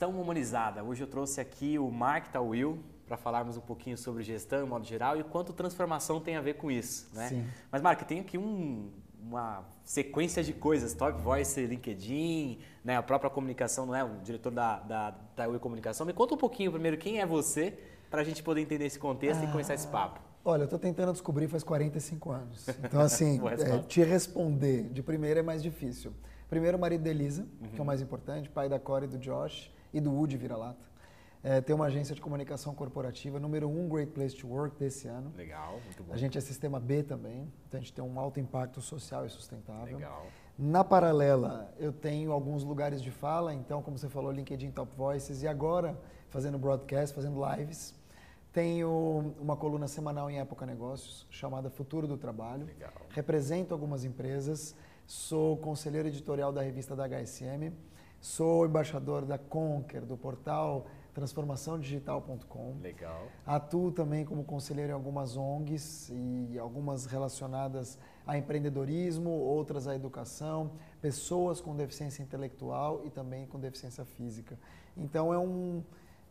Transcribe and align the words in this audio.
gestão 0.00 0.18
humanizada. 0.18 0.82
Hoje 0.82 1.02
eu 1.02 1.06
trouxe 1.06 1.42
aqui 1.42 1.78
o 1.78 1.90
Mark 1.90 2.28
Tawil 2.28 2.78
para 3.06 3.18
falarmos 3.18 3.58
um 3.58 3.60
pouquinho 3.60 3.98
sobre 3.98 4.22
gestão 4.22 4.64
em 4.64 4.66
modo 4.66 4.86
geral 4.86 5.18
e 5.18 5.22
quanto 5.22 5.52
transformação 5.52 6.18
tem 6.18 6.36
a 6.36 6.40
ver 6.40 6.54
com 6.54 6.70
isso. 6.70 7.10
Né? 7.12 7.28
Sim. 7.28 7.46
Mas, 7.70 7.82
Mark, 7.82 8.00
tem 8.04 8.20
aqui 8.20 8.38
um, 8.38 8.90
uma 9.22 9.62
sequência 9.84 10.42
de 10.42 10.54
coisas, 10.54 10.94
Top 10.94 11.20
Voice, 11.20 11.66
LinkedIn, 11.66 12.60
né, 12.82 12.96
a 12.96 13.02
própria 13.02 13.28
comunicação, 13.28 13.84
não 13.84 13.94
é? 13.94 14.02
O 14.02 14.16
diretor 14.24 14.50
da, 14.50 14.78
da, 14.78 15.14
da 15.36 15.58
Comunicação. 15.58 16.06
Me 16.06 16.14
conta 16.14 16.34
um 16.34 16.38
pouquinho 16.38 16.72
primeiro 16.72 16.96
quem 16.96 17.20
é 17.20 17.26
você, 17.26 17.76
para 18.08 18.22
a 18.22 18.24
gente 18.24 18.42
poder 18.42 18.62
entender 18.62 18.86
esse 18.86 18.98
contexto 18.98 19.42
ah, 19.42 19.44
e 19.44 19.52
começar 19.52 19.74
esse 19.74 19.88
papo. 19.88 20.18
Olha, 20.42 20.62
eu 20.62 20.64
estou 20.64 20.78
tentando 20.78 21.12
descobrir 21.12 21.46
faz 21.46 21.62
45 21.62 22.30
anos. 22.30 22.66
Então, 22.82 23.00
assim, 23.00 23.38
é, 23.46 23.78
te 23.80 24.02
responder 24.02 24.84
de 24.84 25.02
primeira 25.02 25.40
é 25.40 25.42
mais 25.42 25.62
difícil. 25.62 26.14
Primeiro, 26.48 26.78
o 26.78 26.80
marido 26.80 27.04
da 27.04 27.10
Elisa, 27.10 27.46
uhum. 27.60 27.68
que 27.68 27.78
é 27.78 27.82
o 27.82 27.86
mais 27.86 28.00
importante, 28.00 28.48
pai 28.48 28.66
da 28.66 28.78
Corey 28.78 29.06
e 29.06 29.12
do 29.12 29.18
Josh 29.18 29.70
e 29.92 30.00
do 30.00 30.12
Woody 30.12 30.36
Vira-Lata. 30.36 30.90
É, 31.42 31.60
tem 31.60 31.74
uma 31.74 31.86
agência 31.86 32.14
de 32.14 32.20
comunicação 32.20 32.74
corporativa, 32.74 33.40
número 33.40 33.66
um 33.66 33.88
Great 33.88 34.12
Place 34.12 34.36
to 34.36 34.46
Work 34.46 34.78
desse 34.78 35.08
ano. 35.08 35.32
Legal, 35.34 35.80
muito 35.84 36.02
bom. 36.02 36.12
A 36.12 36.16
gente 36.16 36.36
é 36.36 36.40
sistema 36.40 36.78
B 36.78 37.02
também, 37.02 37.50
então 37.66 37.78
a 37.78 37.80
gente 37.80 37.94
tem 37.94 38.04
um 38.04 38.20
alto 38.20 38.38
impacto 38.38 38.82
social 38.82 39.24
e 39.24 39.30
sustentável. 39.30 39.96
Legal. 39.96 40.26
Na 40.58 40.84
paralela, 40.84 41.72
eu 41.78 41.90
tenho 41.90 42.32
alguns 42.32 42.62
lugares 42.62 43.00
de 43.00 43.10
fala, 43.10 43.54
então, 43.54 43.82
como 43.82 43.96
você 43.96 44.10
falou, 44.10 44.30
LinkedIn 44.30 44.70
Top 44.70 44.92
Voices, 44.94 45.42
e 45.42 45.48
agora 45.48 45.98
fazendo 46.28 46.58
broadcast, 46.58 47.14
fazendo 47.14 47.40
lives. 47.56 47.94
Tenho 48.52 49.34
uma 49.40 49.56
coluna 49.56 49.88
semanal 49.88 50.30
em 50.30 50.40
Época 50.40 50.66
Negócios, 50.66 51.26
chamada 51.30 51.70
Futuro 51.70 52.06
do 52.06 52.18
Trabalho. 52.18 52.66
Legal. 52.66 52.92
Represento 53.10 53.72
algumas 53.72 54.04
empresas, 54.04 54.74
sou 55.06 55.56
conselheiro 55.56 56.08
editorial 56.08 56.52
da 56.52 56.60
revista 56.60 56.94
da 56.94 57.08
HSM, 57.08 57.72
sou 58.20 58.66
embaixador 58.66 59.24
da 59.24 59.38
Conquer, 59.38 60.02
do 60.02 60.16
portal 60.16 60.86
transformaçãodigital.com. 61.14 62.76
Legal. 62.80 63.26
Atuo 63.44 63.90
também 63.90 64.24
como 64.24 64.44
conselheiro 64.44 64.90
em 64.90 64.94
algumas 64.94 65.36
ONGs 65.36 66.10
e 66.10 66.58
algumas 66.58 67.06
relacionadas 67.06 67.98
a 68.26 68.38
empreendedorismo, 68.38 69.30
outras 69.30 69.88
à 69.88 69.94
educação, 69.94 70.72
pessoas 71.00 71.60
com 71.60 71.74
deficiência 71.74 72.22
intelectual 72.22 73.02
e 73.04 73.10
também 73.10 73.46
com 73.46 73.58
deficiência 73.58 74.04
física. 74.04 74.58
Então 74.96 75.34
é 75.34 75.38
um, 75.38 75.82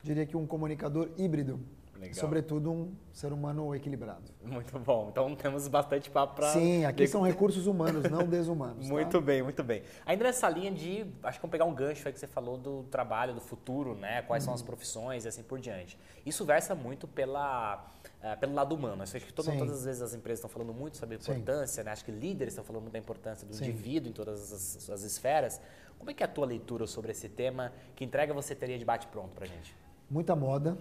diria 0.01 0.25
que 0.25 0.37
um 0.37 0.47
comunicador 0.47 1.09
híbrido 1.17 1.59
Legal. 1.99 2.15
Sobretudo 2.15 2.71
um 2.71 2.95
ser 3.11 3.33
humano 3.33 3.75
equilibrado. 3.75 4.31
Muito 4.41 4.79
bom. 4.79 5.09
Então 5.11 5.35
temos 5.35 5.67
bastante 5.67 6.09
papo 6.09 6.35
para. 6.35 6.53
Sim, 6.53 6.85
aqui 6.85 7.05
são 7.05 7.21
recursos 7.21 7.67
humanos, 7.67 8.09
não 8.09 8.23
desumanos. 8.25 8.87
Tá? 8.87 8.93
muito 8.93 9.19
tá? 9.19 9.21
bem, 9.21 9.43
muito 9.43 9.61
bem. 9.61 9.83
Ainda 10.05 10.23
nessa 10.23 10.47
linha 10.49 10.71
de. 10.71 11.05
Acho 11.21 11.37
que 11.37 11.41
vamos 11.41 11.51
pegar 11.51 11.65
um 11.65 11.73
gancho 11.73 12.07
aí 12.07 12.13
que 12.13 12.19
você 12.19 12.27
falou 12.27 12.57
do 12.57 12.83
trabalho, 12.83 13.33
do 13.33 13.41
futuro, 13.41 13.95
né? 13.95 14.21
Quais 14.21 14.45
são 14.45 14.53
as 14.53 14.61
uhum. 14.61 14.67
profissões 14.67 15.25
e 15.25 15.27
assim 15.27 15.43
por 15.43 15.59
diante. 15.59 15.99
Isso 16.25 16.45
versa 16.45 16.73
muito 16.73 17.05
pela. 17.05 17.85
Uh, 18.23 18.37
pelo 18.39 18.53
lado 18.53 18.73
humano. 18.73 19.03
Acho 19.03 19.19
que 19.19 19.33
todo, 19.33 19.45
todas 19.57 19.79
as 19.79 19.85
vezes 19.85 20.01
as 20.01 20.13
empresas 20.13 20.39
estão 20.39 20.49
falando 20.49 20.73
muito 20.73 20.97
sobre 20.97 21.15
a 21.15 21.19
importância, 21.19 21.83
né? 21.83 21.91
acho 21.91 22.03
que 22.03 22.11
líderes 22.11 22.53
estão 22.53 22.65
falando 22.65 22.83
muito 22.83 22.93
da 22.93 22.99
importância 22.99 23.47
do 23.47 23.53
Sim. 23.53 23.65
indivíduo 23.65 24.09
em 24.09 24.13
todas 24.13 24.51
as, 24.51 24.89
as 24.89 25.03
esferas. 25.03 25.59
Como 25.97 26.11
é 26.11 26.13
que 26.13 26.23
é 26.23 26.25
a 26.25 26.29
tua 26.29 26.45
leitura 26.45 26.87
sobre 26.87 27.11
esse 27.11 27.27
tema? 27.29 27.73
Que 27.95 28.03
entrega 28.03 28.33
você 28.33 28.55
teria 28.55 28.77
de 28.77 28.85
bate-pronto 28.85 29.29
para 29.35 29.45
gente? 29.45 29.75
Muita 30.09 30.35
moda, 30.35 30.77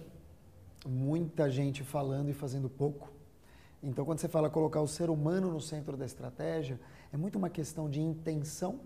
muita 0.87 1.49
gente 1.49 1.83
falando 1.83 2.29
e 2.29 2.33
fazendo 2.33 2.69
pouco. 2.69 3.11
Então, 3.81 4.03
quando 4.03 4.19
você 4.19 4.27
fala 4.27 4.49
colocar 4.49 4.81
o 4.81 4.87
ser 4.87 5.09
humano 5.09 5.51
no 5.51 5.61
centro 5.61 5.95
da 5.95 6.05
estratégia, 6.05 6.79
é 7.13 7.17
muito 7.17 7.37
uma 7.37 7.49
questão 7.49 7.89
de 7.89 8.01
intenção, 8.01 8.79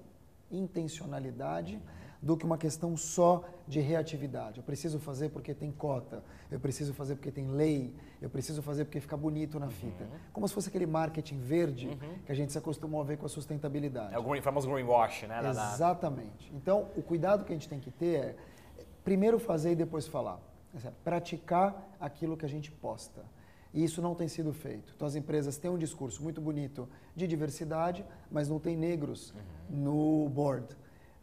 intencionalidade, 0.51 1.81
do 2.21 2.37
que 2.37 2.45
uma 2.45 2.57
questão 2.57 2.95
só 2.95 3.43
de 3.67 3.81
reatividade. 3.81 4.59
Eu 4.59 4.63
preciso 4.63 4.97
fazer 4.97 5.29
porque 5.29 5.53
tem 5.53 5.69
cota, 5.71 6.23
eu 6.49 6.57
preciso 6.57 6.93
fazer 6.93 7.15
porque 7.15 7.31
tem 7.31 7.49
lei, 7.49 7.93
eu 8.21 8.29
preciso 8.29 8.61
fazer 8.61 8.85
porque 8.85 9.01
fica 9.01 9.17
bonito 9.17 9.59
na 9.59 9.69
fita. 9.69 10.05
Uhum. 10.05 10.09
Como 10.31 10.47
se 10.47 10.53
fosse 10.53 10.69
aquele 10.69 10.85
marketing 10.85 11.39
verde 11.39 11.87
uhum. 11.87 12.19
que 12.25 12.31
a 12.31 12.35
gente 12.35 12.53
se 12.53 12.57
acostumou 12.57 13.01
a 13.01 13.03
ver 13.03 13.17
com 13.17 13.25
a 13.25 13.29
sustentabilidade. 13.29 14.15
É 14.15 14.19
o 14.19 14.41
famoso 14.41 14.69
greenwash, 14.69 15.27
né? 15.27 15.41
Exatamente. 15.49 16.49
Então, 16.55 16.87
o 16.95 17.01
cuidado 17.01 17.43
que 17.43 17.51
a 17.51 17.55
gente 17.55 17.67
tem 17.67 17.81
que 17.81 17.91
ter 17.91 18.15
é 18.15 18.35
primeiro 19.03 19.37
fazer 19.37 19.73
e 19.73 19.75
depois 19.75 20.07
falar 20.07 20.39
praticar 21.03 21.95
aquilo 21.99 22.37
que 22.37 22.45
a 22.45 22.49
gente 22.49 22.71
posta. 22.71 23.23
E 23.73 23.83
isso 23.83 24.01
não 24.01 24.13
tem 24.13 24.27
sido 24.27 24.53
feito. 24.53 24.93
Então 24.95 25.07
as 25.07 25.15
empresas 25.15 25.57
têm 25.57 25.71
um 25.71 25.77
discurso 25.77 26.21
muito 26.21 26.39
bonito 26.39 26.87
de 27.15 27.27
diversidade, 27.27 28.05
mas 28.31 28.47
não 28.47 28.59
tem 28.59 28.77
negros 28.77 29.31
uhum. 29.31 29.77
no 29.77 30.29
board. 30.29 30.67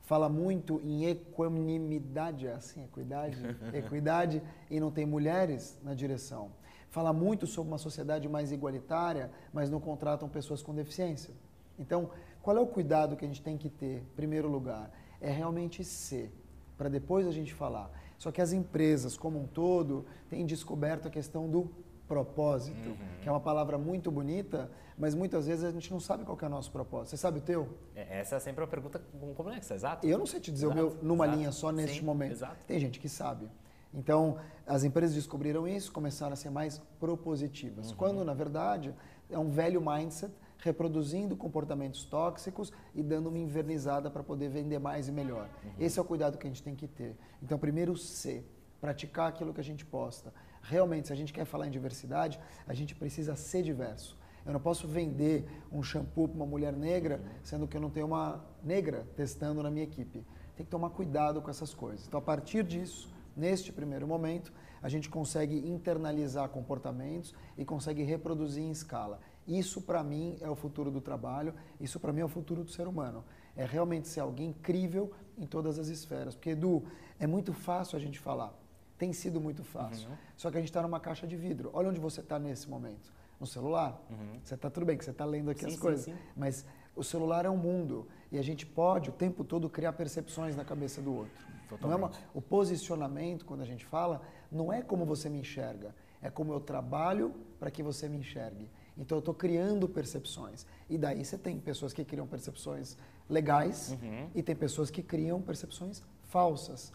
Fala 0.03 0.29
muito 0.29 0.81
em 0.83 1.07
equanimidade, 1.07 2.49
é 2.49 2.55
assim, 2.55 2.83
equidade, 2.83 3.39
equidade, 3.73 4.43
e 4.69 4.81
não 4.81 4.91
tem 4.91 5.07
mulheres 5.07 5.79
na 5.85 5.95
direção. 5.95 6.51
Fala 6.91 7.13
muito 7.13 7.47
sobre 7.47 7.71
uma 7.71 7.79
sociedade 7.79 8.29
mais 8.29 8.51
igualitária, 8.51 9.31
mas 9.53 9.71
não 9.71 9.79
contratam 9.79 10.29
pessoas 10.29 10.61
com 10.61 10.75
deficiência. 10.75 11.33
Então, 11.79 12.11
qual 12.43 12.57
é 12.57 12.61
o 12.61 12.67
cuidado 12.67 13.17
que 13.17 13.25
a 13.25 13.29
gente 13.29 13.41
tem 13.41 13.57
que 13.57 13.69
ter, 13.69 13.99
em 13.99 14.17
primeiro 14.17 14.49
lugar? 14.49 14.91
É 15.21 15.31
realmente 15.31 15.85
ser, 15.85 16.33
para 16.77 16.89
depois 16.89 17.29
a 17.29 17.31
gente 17.31 17.55
falar. 17.55 17.89
Só 18.21 18.31
que 18.31 18.43
as 18.43 18.53
empresas, 18.53 19.17
como 19.17 19.41
um 19.41 19.47
todo, 19.47 20.05
têm 20.29 20.45
descoberto 20.45 21.09
a 21.09 21.11
questão 21.11 21.49
do 21.49 21.71
propósito, 22.07 22.91
uhum. 22.91 22.97
que 23.23 23.27
é 23.27 23.33
uma 23.33 23.41
palavra 23.41 23.79
muito 23.79 24.11
bonita, 24.11 24.71
mas 24.99 25.15
muitas 25.15 25.47
vezes 25.47 25.65
a 25.65 25.71
gente 25.71 25.91
não 25.91 25.99
sabe 25.99 26.23
qual 26.27 26.37
é 26.43 26.45
o 26.45 26.49
nosso 26.51 26.71
propósito. 26.71 27.09
Você 27.09 27.17
sabe 27.17 27.39
o 27.39 27.41
teu? 27.41 27.79
É, 27.97 28.21
essa 28.21 28.37
é 28.37 28.39
sempre 28.39 28.63
uma 28.63 28.69
pergunta 28.69 29.01
complexa, 29.35 29.75
exato. 29.75 30.07
Eu 30.07 30.19
não 30.19 30.27
sei 30.27 30.39
te 30.39 30.53
dizer 30.53 30.67
exato, 30.67 30.79
o 30.79 30.85
meu 30.85 30.99
numa 31.03 31.25
exato, 31.25 31.39
linha 31.39 31.51
só 31.51 31.73
neste 31.73 32.01
sim, 32.01 32.05
momento. 32.05 32.33
Exato. 32.33 32.59
Tem 32.67 32.79
gente 32.79 33.01
que 33.01 33.09
sabe. 33.09 33.49
Então, 33.95 34.37
as 34.67 34.85
empresas 34.85 35.15
descobriram 35.15 35.67
isso, 35.67 35.91
começaram 35.91 36.35
a 36.35 36.37
ser 36.37 36.51
mais 36.51 36.79
propositivas. 36.99 37.91
Uhum. 37.91 37.97
Quando, 37.97 38.23
na 38.23 38.35
verdade, 38.35 38.95
é 39.31 39.39
um 39.39 39.49
velho 39.49 39.81
mindset 39.81 40.31
reproduzindo 40.61 41.37
comportamentos 41.37 42.05
tóxicos 42.05 42.73
e 42.95 43.03
dando 43.03 43.29
uma 43.29 43.39
invernizada 43.39 44.11
para 44.11 44.23
poder 44.23 44.49
vender 44.49 44.79
mais 44.79 45.09
e 45.09 45.13
melhor. 45.13 45.49
Uhum. 45.65 45.71
Esse 45.79 45.99
é 45.99 46.03
o 46.03 46.05
cuidado 46.05 46.39
que 46.39 46.47
a 46.47 46.51
gente 46.51 46.63
tem 46.63 46.75
que 46.75 46.87
ter. 46.87 47.17
Então, 47.43 47.59
primeiro, 47.59 47.97
ser, 47.97 48.47
praticar 48.81 49.29
aquilo 49.29 49.53
que 49.53 49.61
a 49.61 49.65
gente 49.65 49.85
posta. 49.85 50.33
Realmente, 50.63 51.09
se 51.09 51.13
a 51.13 51.17
gente 51.17 51.33
quer 51.33 51.45
falar 51.45 51.67
em 51.67 51.71
diversidade, 51.71 52.39
a 52.67 52.75
gente 52.75 52.95
precisa 52.95 53.35
ser 53.37 53.63
diverso. 53.63 54.19
Eu 54.45 54.53
não 54.53 54.61
posso 54.61 54.89
vender 54.89 55.47
um 55.71 55.83
shampoo 55.83 56.29
para 56.29 56.37
uma 56.37 56.47
mulher 56.47 56.73
negra, 56.73 57.21
sendo 57.43 57.69
que 57.69 57.77
eu 57.77 57.81
não 57.81 57.91
tenho 57.91 58.07
uma 58.07 58.45
negra 58.63 59.07
testando 59.15 59.63
na 59.63 59.71
minha 59.71 59.85
equipe. 59.85 60.25
Tem 60.57 60.65
que 60.65 60.71
tomar 60.71 60.91
cuidado 60.91 61.41
com 61.43 61.51
essas 61.51 61.75
coisas. 61.75 62.07
Então, 62.07 62.19
a 62.19 62.23
partir 62.23 62.65
disso, 62.65 63.13
neste 63.37 63.73
primeiro 63.73 64.07
momento, 64.07 64.53
a 64.83 64.89
gente 64.89 65.09
consegue 65.09 65.57
internalizar 65.69 66.49
comportamentos 66.49 67.35
e 67.57 67.65
consegue 67.65 68.03
reproduzir 68.03 68.63
em 68.63 68.71
escala. 68.71 69.21
Isso 69.51 69.81
para 69.81 70.01
mim 70.05 70.39
é 70.41 70.49
o 70.49 70.55
futuro 70.55 70.93
do 70.93 71.01
trabalho, 71.01 71.53
isso 71.81 71.99
para 71.99 72.13
mim 72.13 72.21
é 72.21 72.25
o 72.25 72.29
futuro 72.29 72.63
do 72.63 72.71
ser 72.71 72.87
humano. 72.87 73.25
É 73.57 73.65
realmente 73.65 74.07
ser 74.07 74.21
alguém 74.21 74.51
incrível 74.51 75.11
em 75.37 75.45
todas 75.45 75.77
as 75.77 75.89
esferas. 75.89 76.37
Porque, 76.37 76.51
Edu, 76.51 76.85
é 77.19 77.27
muito 77.27 77.53
fácil 77.53 77.97
a 77.97 78.01
gente 78.01 78.21
falar. 78.21 78.55
Tem 78.97 79.13
sido 79.13 79.41
muito 79.41 79.65
fácil. 79.65 80.09
Uhum. 80.09 80.17
Só 80.37 80.53
que 80.53 80.57
a 80.57 80.61
gente 80.61 80.69
está 80.69 80.81
numa 80.81 81.01
caixa 81.01 81.27
de 81.27 81.37
vidro. 81.37 81.69
Olha 81.73 81.89
onde 81.89 81.99
você 81.99 82.21
está 82.21 82.39
nesse 82.39 82.71
momento. 82.71 83.13
No 83.41 83.47
celular. 83.47 84.01
Uhum. 84.09 84.39
Você 84.45 84.55
está 84.55 84.71
tudo 84.71 84.87
bem, 84.87 84.97
que 84.97 85.05
você 85.05 85.11
está 85.11 85.25
lendo 85.25 85.51
aqui 85.51 85.63
sim, 85.63 85.67
as 85.67 85.73
sim, 85.73 85.81
coisas. 85.81 86.05
Sim. 86.05 86.15
Mas 86.37 86.65
o 86.95 87.03
celular 87.03 87.45
é 87.45 87.51
um 87.51 87.57
mundo. 87.57 88.07
E 88.31 88.39
a 88.39 88.43
gente 88.43 88.65
pode, 88.65 89.11
o 89.11 89.13
tempo 89.13 89.43
todo, 89.43 89.69
criar 89.69 89.95
percepções 89.95 90.55
na 90.55 90.65
cabeça 90.65 91.03
do 91.03 91.13
outro. 91.13 91.45
É 91.83 91.95
uma, 91.95 92.13
o 92.33 92.41
posicionamento, 92.41 93.45
quando 93.45 93.63
a 93.63 93.67
gente 93.67 93.85
fala, 93.85 94.23
não 94.51 94.73
é 94.73 94.81
como 94.81 95.05
você 95.05 95.29
me 95.29 95.41
enxerga. 95.41 95.93
É 96.23 96.31
como 96.31 96.53
eu 96.53 96.61
trabalho 96.61 97.35
para 97.59 97.71
que 97.71 97.83
você 97.83 98.09
me 98.09 98.19
enxergue. 98.19 98.71
Então 99.01 99.17
eu 99.17 99.21
estou 99.21 99.35
criando 99.35 99.89
percepções. 99.89 100.67
E 100.89 100.99
daí 100.99 101.25
você 101.25 101.39
tem 101.39 101.59
pessoas 101.59 101.93
que 101.93 102.05
criam 102.05 102.27
percepções 102.27 102.97
legais 103.29 103.97
uhum. 104.03 104.29
e 104.35 104.43
tem 104.43 104.55
pessoas 104.55 104.91
que 104.91 105.03
criam 105.03 105.41
percepções 105.41 106.03
falsas. 106.25 106.93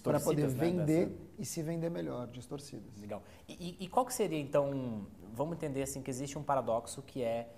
Para 0.00 0.20
poder 0.20 0.48
né, 0.48 0.54
vender 0.54 1.06
né, 1.08 1.14
e 1.40 1.44
se 1.44 1.60
vender 1.60 1.90
melhor, 1.90 2.28
distorcidas. 2.28 2.96
Legal. 3.00 3.20
E, 3.48 3.76
e, 3.80 3.88
qual 3.88 4.06
que 4.06 4.14
seria, 4.14 4.38
então, 4.38 5.04
vamos 5.34 5.56
entender 5.56 5.82
assim 5.82 6.00
que 6.00 6.08
existe 6.08 6.38
um 6.38 6.42
paradoxo 6.42 7.02
que 7.02 7.20
é 7.20 7.48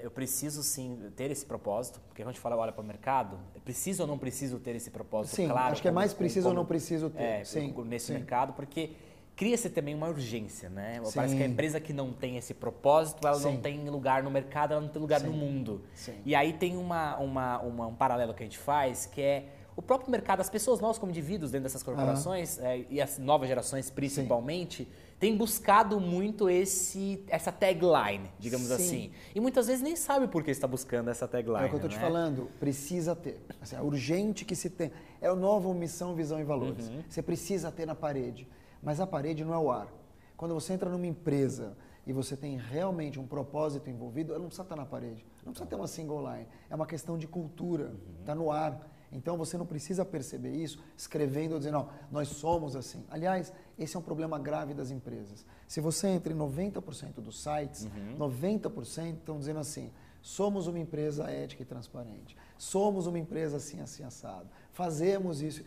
eu 0.00 0.10
preciso 0.10 0.62
sim 0.62 1.10
ter 1.16 1.30
esse 1.30 1.44
propósito, 1.44 2.00
porque 2.06 2.22
quando 2.22 2.28
a 2.28 2.32
gente 2.32 2.40
fala, 2.40 2.56
olha 2.56 2.70
para 2.70 2.82
o 2.82 2.86
mercado, 2.86 3.38
preciso 3.64 4.02
ou 4.02 4.06
não 4.06 4.16
preciso 4.16 4.60
ter 4.60 4.76
esse 4.76 4.90
propósito 4.90 5.34
sim, 5.34 5.48
claro? 5.48 5.72
acho 5.72 5.82
que 5.82 5.88
é 5.88 5.90
mais 5.90 6.14
preciso 6.14 6.44
como, 6.44 6.56
ou 6.56 6.62
não 6.62 6.66
preciso 6.66 7.10
ter. 7.10 7.22
É, 7.22 7.44
sim, 7.44 7.74
nesse 7.84 8.06
sim. 8.06 8.12
mercado, 8.12 8.52
porque 8.52 8.92
cria-se 9.38 9.70
também 9.70 9.94
uma 9.94 10.08
urgência, 10.08 10.68
né? 10.68 11.00
Sim. 11.04 11.12
Parece 11.14 11.36
que 11.36 11.42
a 11.44 11.46
empresa 11.46 11.78
que 11.78 11.92
não 11.92 12.12
tem 12.12 12.36
esse 12.36 12.52
propósito, 12.52 13.24
ela 13.24 13.38
Sim. 13.38 13.52
não 13.52 13.56
tem 13.58 13.88
lugar 13.88 14.20
no 14.20 14.30
mercado, 14.32 14.72
ela 14.72 14.80
não 14.80 14.88
tem 14.88 15.00
lugar 15.00 15.20
Sim. 15.20 15.28
no 15.28 15.32
mundo. 15.32 15.80
E 16.26 16.34
aí 16.34 16.52
tem 16.52 16.76
uma, 16.76 17.16
uma, 17.18 17.58
uma, 17.60 17.86
um 17.86 17.94
paralelo 17.94 18.34
que 18.34 18.42
a 18.42 18.46
gente 18.46 18.58
faz, 18.58 19.06
que 19.06 19.22
é 19.22 19.44
o 19.76 19.80
próprio 19.80 20.10
mercado, 20.10 20.40
as 20.40 20.50
pessoas, 20.50 20.80
nós 20.80 20.98
como 20.98 21.12
indivíduos 21.12 21.52
dentro 21.52 21.62
dessas 21.62 21.84
corporações, 21.84 22.58
é, 22.58 22.84
e 22.90 23.00
as 23.00 23.16
novas 23.16 23.46
gerações 23.46 23.88
principalmente, 23.88 24.88
têm 25.20 25.36
buscado 25.36 26.00
muito 26.00 26.50
esse, 26.50 27.22
essa 27.28 27.52
tagline, 27.52 28.28
digamos 28.40 28.66
Sim. 28.66 28.74
assim. 28.74 29.10
E 29.36 29.38
muitas 29.38 29.68
vezes 29.68 29.80
nem 29.80 29.94
sabe 29.94 30.26
por 30.26 30.42
que 30.42 30.50
está 30.50 30.66
buscando 30.66 31.10
essa 31.10 31.28
tagline. 31.28 31.62
É 31.62 31.66
o 31.66 31.68
que 31.68 31.74
eu 31.76 31.86
estou 31.86 31.90
né? 31.90 31.96
te 31.96 32.00
falando, 32.00 32.50
precisa 32.58 33.14
ter. 33.14 33.40
Assim, 33.60 33.76
é 33.76 33.80
urgente 33.80 34.44
que 34.44 34.56
se 34.56 34.68
tenha. 34.68 34.90
É 35.20 35.30
o 35.30 35.36
novo 35.36 35.72
missão, 35.72 36.12
visão 36.12 36.40
e 36.40 36.44
valores. 36.44 36.88
Uhum. 36.88 37.04
Você 37.08 37.22
precisa 37.22 37.70
ter 37.70 37.86
na 37.86 37.94
parede. 37.94 38.48
Mas 38.82 39.00
a 39.00 39.06
parede 39.06 39.44
não 39.44 39.54
é 39.54 39.58
o 39.58 39.70
ar. 39.70 39.88
Quando 40.36 40.54
você 40.54 40.72
entra 40.72 40.88
numa 40.88 41.06
empresa 41.06 41.76
e 42.06 42.12
você 42.12 42.36
tem 42.36 42.56
realmente 42.56 43.18
um 43.18 43.26
propósito 43.26 43.90
envolvido, 43.90 44.32
ela 44.32 44.40
não 44.40 44.46
precisa 44.46 44.62
estar 44.62 44.76
na 44.76 44.86
parede. 44.86 45.24
Não 45.44 45.52
precisa 45.52 45.68
ter 45.68 45.76
uma 45.76 45.86
single 45.86 46.20
line. 46.32 46.46
É 46.70 46.74
uma 46.74 46.86
questão 46.86 47.18
de 47.18 47.26
cultura. 47.26 47.94
Está 48.20 48.32
uhum. 48.32 48.38
no 48.38 48.50
ar. 48.50 48.88
Então 49.10 49.36
você 49.36 49.56
não 49.56 49.66
precisa 49.66 50.04
perceber 50.04 50.52
isso 50.52 50.82
escrevendo 50.96 51.52
ou 51.52 51.58
dizendo, 51.58 51.74
não, 51.74 51.88
nós 52.10 52.28
somos 52.28 52.76
assim. 52.76 53.04
Aliás, 53.10 53.52
esse 53.78 53.96
é 53.96 53.98
um 53.98 54.02
problema 54.02 54.38
grave 54.38 54.74
das 54.74 54.90
empresas. 54.90 55.44
Se 55.66 55.80
você 55.80 56.08
entra 56.08 56.32
em 56.32 56.36
90% 56.36 57.14
dos 57.16 57.42
sites, 57.42 57.84
uhum. 57.84 58.18
90% 58.18 59.14
estão 59.14 59.38
dizendo 59.38 59.60
assim, 59.60 59.90
somos 60.20 60.66
uma 60.66 60.78
empresa 60.78 61.30
ética 61.30 61.62
e 61.62 61.66
transparente, 61.66 62.36
somos 62.58 63.06
uma 63.06 63.18
empresa 63.18 63.56
assim, 63.56 63.80
assim, 63.80 64.02
assado, 64.02 64.48
fazemos 64.72 65.40
isso. 65.40 65.64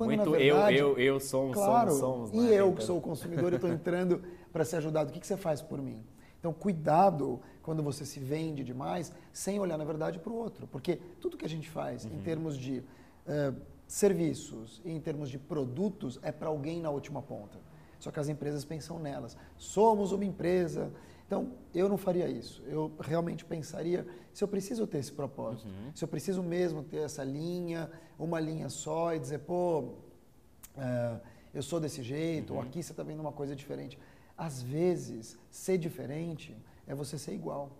Quando, 0.00 0.16
Muito 0.16 0.30
verdade, 0.30 0.78
eu, 0.78 0.92
eu, 0.92 0.98
eu 0.98 1.20
somos, 1.20 1.52
claro, 1.52 1.90
somos, 1.90 2.30
somos. 2.30 2.32
Né? 2.32 2.52
E 2.52 2.54
eu 2.54 2.72
que 2.72 2.82
sou 2.82 2.96
o 2.96 3.02
consumidor, 3.02 3.52
eu 3.52 3.56
estou 3.56 3.68
entrando 3.70 4.22
para 4.50 4.64
ser 4.64 4.76
ajudado. 4.76 5.10
O 5.10 5.12
que, 5.12 5.20
que 5.20 5.26
você 5.26 5.36
faz 5.36 5.60
por 5.60 5.78
mim? 5.82 6.02
Então, 6.38 6.54
cuidado 6.54 7.38
quando 7.62 7.82
você 7.82 8.06
se 8.06 8.18
vende 8.18 8.64
demais, 8.64 9.12
sem 9.30 9.60
olhar, 9.60 9.76
na 9.76 9.84
verdade, 9.84 10.18
para 10.18 10.32
o 10.32 10.36
outro. 10.36 10.66
Porque 10.66 10.98
tudo 11.20 11.36
que 11.36 11.44
a 11.44 11.48
gente 11.48 11.68
faz 11.68 12.06
uhum. 12.06 12.14
em 12.14 12.22
termos 12.22 12.56
de 12.56 12.78
uh, 12.78 13.54
serviços 13.86 14.80
e 14.86 14.90
em 14.90 15.00
termos 15.02 15.28
de 15.28 15.38
produtos 15.38 16.18
é 16.22 16.32
para 16.32 16.48
alguém 16.48 16.80
na 16.80 16.88
última 16.88 17.20
ponta. 17.20 17.58
Só 17.98 18.10
que 18.10 18.18
as 18.18 18.30
empresas 18.30 18.64
pensam 18.64 18.98
nelas. 18.98 19.36
Somos 19.58 20.12
uma 20.12 20.24
empresa. 20.24 20.90
Então, 21.30 21.52
eu 21.72 21.88
não 21.88 21.96
faria 21.96 22.28
isso. 22.28 22.60
Eu 22.66 22.90
realmente 22.98 23.44
pensaria 23.44 24.04
se 24.32 24.42
eu 24.42 24.48
preciso 24.48 24.84
ter 24.84 24.98
esse 24.98 25.12
propósito. 25.12 25.68
Uhum. 25.68 25.92
Se 25.94 26.02
eu 26.02 26.08
preciso 26.08 26.42
mesmo 26.42 26.82
ter 26.82 27.02
essa 27.02 27.22
linha, 27.22 27.88
uma 28.18 28.40
linha 28.40 28.68
só 28.68 29.14
e 29.14 29.20
dizer, 29.20 29.38
pô, 29.38 29.78
uh, 29.78 31.20
eu 31.54 31.62
sou 31.62 31.78
desse 31.78 32.02
jeito, 32.02 32.52
uhum. 32.52 32.58
ou 32.58 32.64
aqui 32.64 32.82
você 32.82 32.90
está 32.92 33.04
vendo 33.04 33.20
uma 33.20 33.30
coisa 33.30 33.54
diferente. 33.54 33.96
Às 34.36 34.60
vezes, 34.60 35.38
ser 35.52 35.78
diferente 35.78 36.56
é 36.84 36.96
você 36.96 37.16
ser 37.16 37.32
igual. 37.32 37.70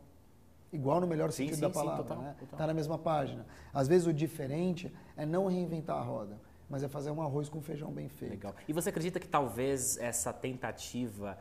Igual 0.73 1.01
no 1.01 1.09
melhor 1.09 1.33
sim, 1.33 1.39
sentido 1.39 1.57
sim, 1.57 1.61
da 1.63 1.71
palavra. 1.71 2.03
Está 2.03 2.15
né? 2.15 2.37
Tá 2.57 2.67
na 2.69 2.75
mesma 2.75 2.99
página. 2.99 3.45
Às 3.75 3.89
vezes, 3.89 4.07
o 4.07 4.13
diferente 4.13 4.95
é 5.17 5.27
não 5.27 5.49
reinventar 5.49 5.97
a 5.99 6.03
roda, 6.03 6.41
mas 6.69 6.85
é 6.85 6.89
fazer 6.89 7.11
um 7.11 7.21
arroz 7.21 7.49
com 7.49 7.61
feijão 7.61 7.91
bem 7.91 8.09
feito. 8.09 8.31
Legal. 8.31 8.55
E 8.69 8.73
você 8.73 8.91
acredita 8.91 9.19
que 9.19 9.27
talvez 9.27 9.99
essa 9.99 10.33
tentativa 10.33 11.37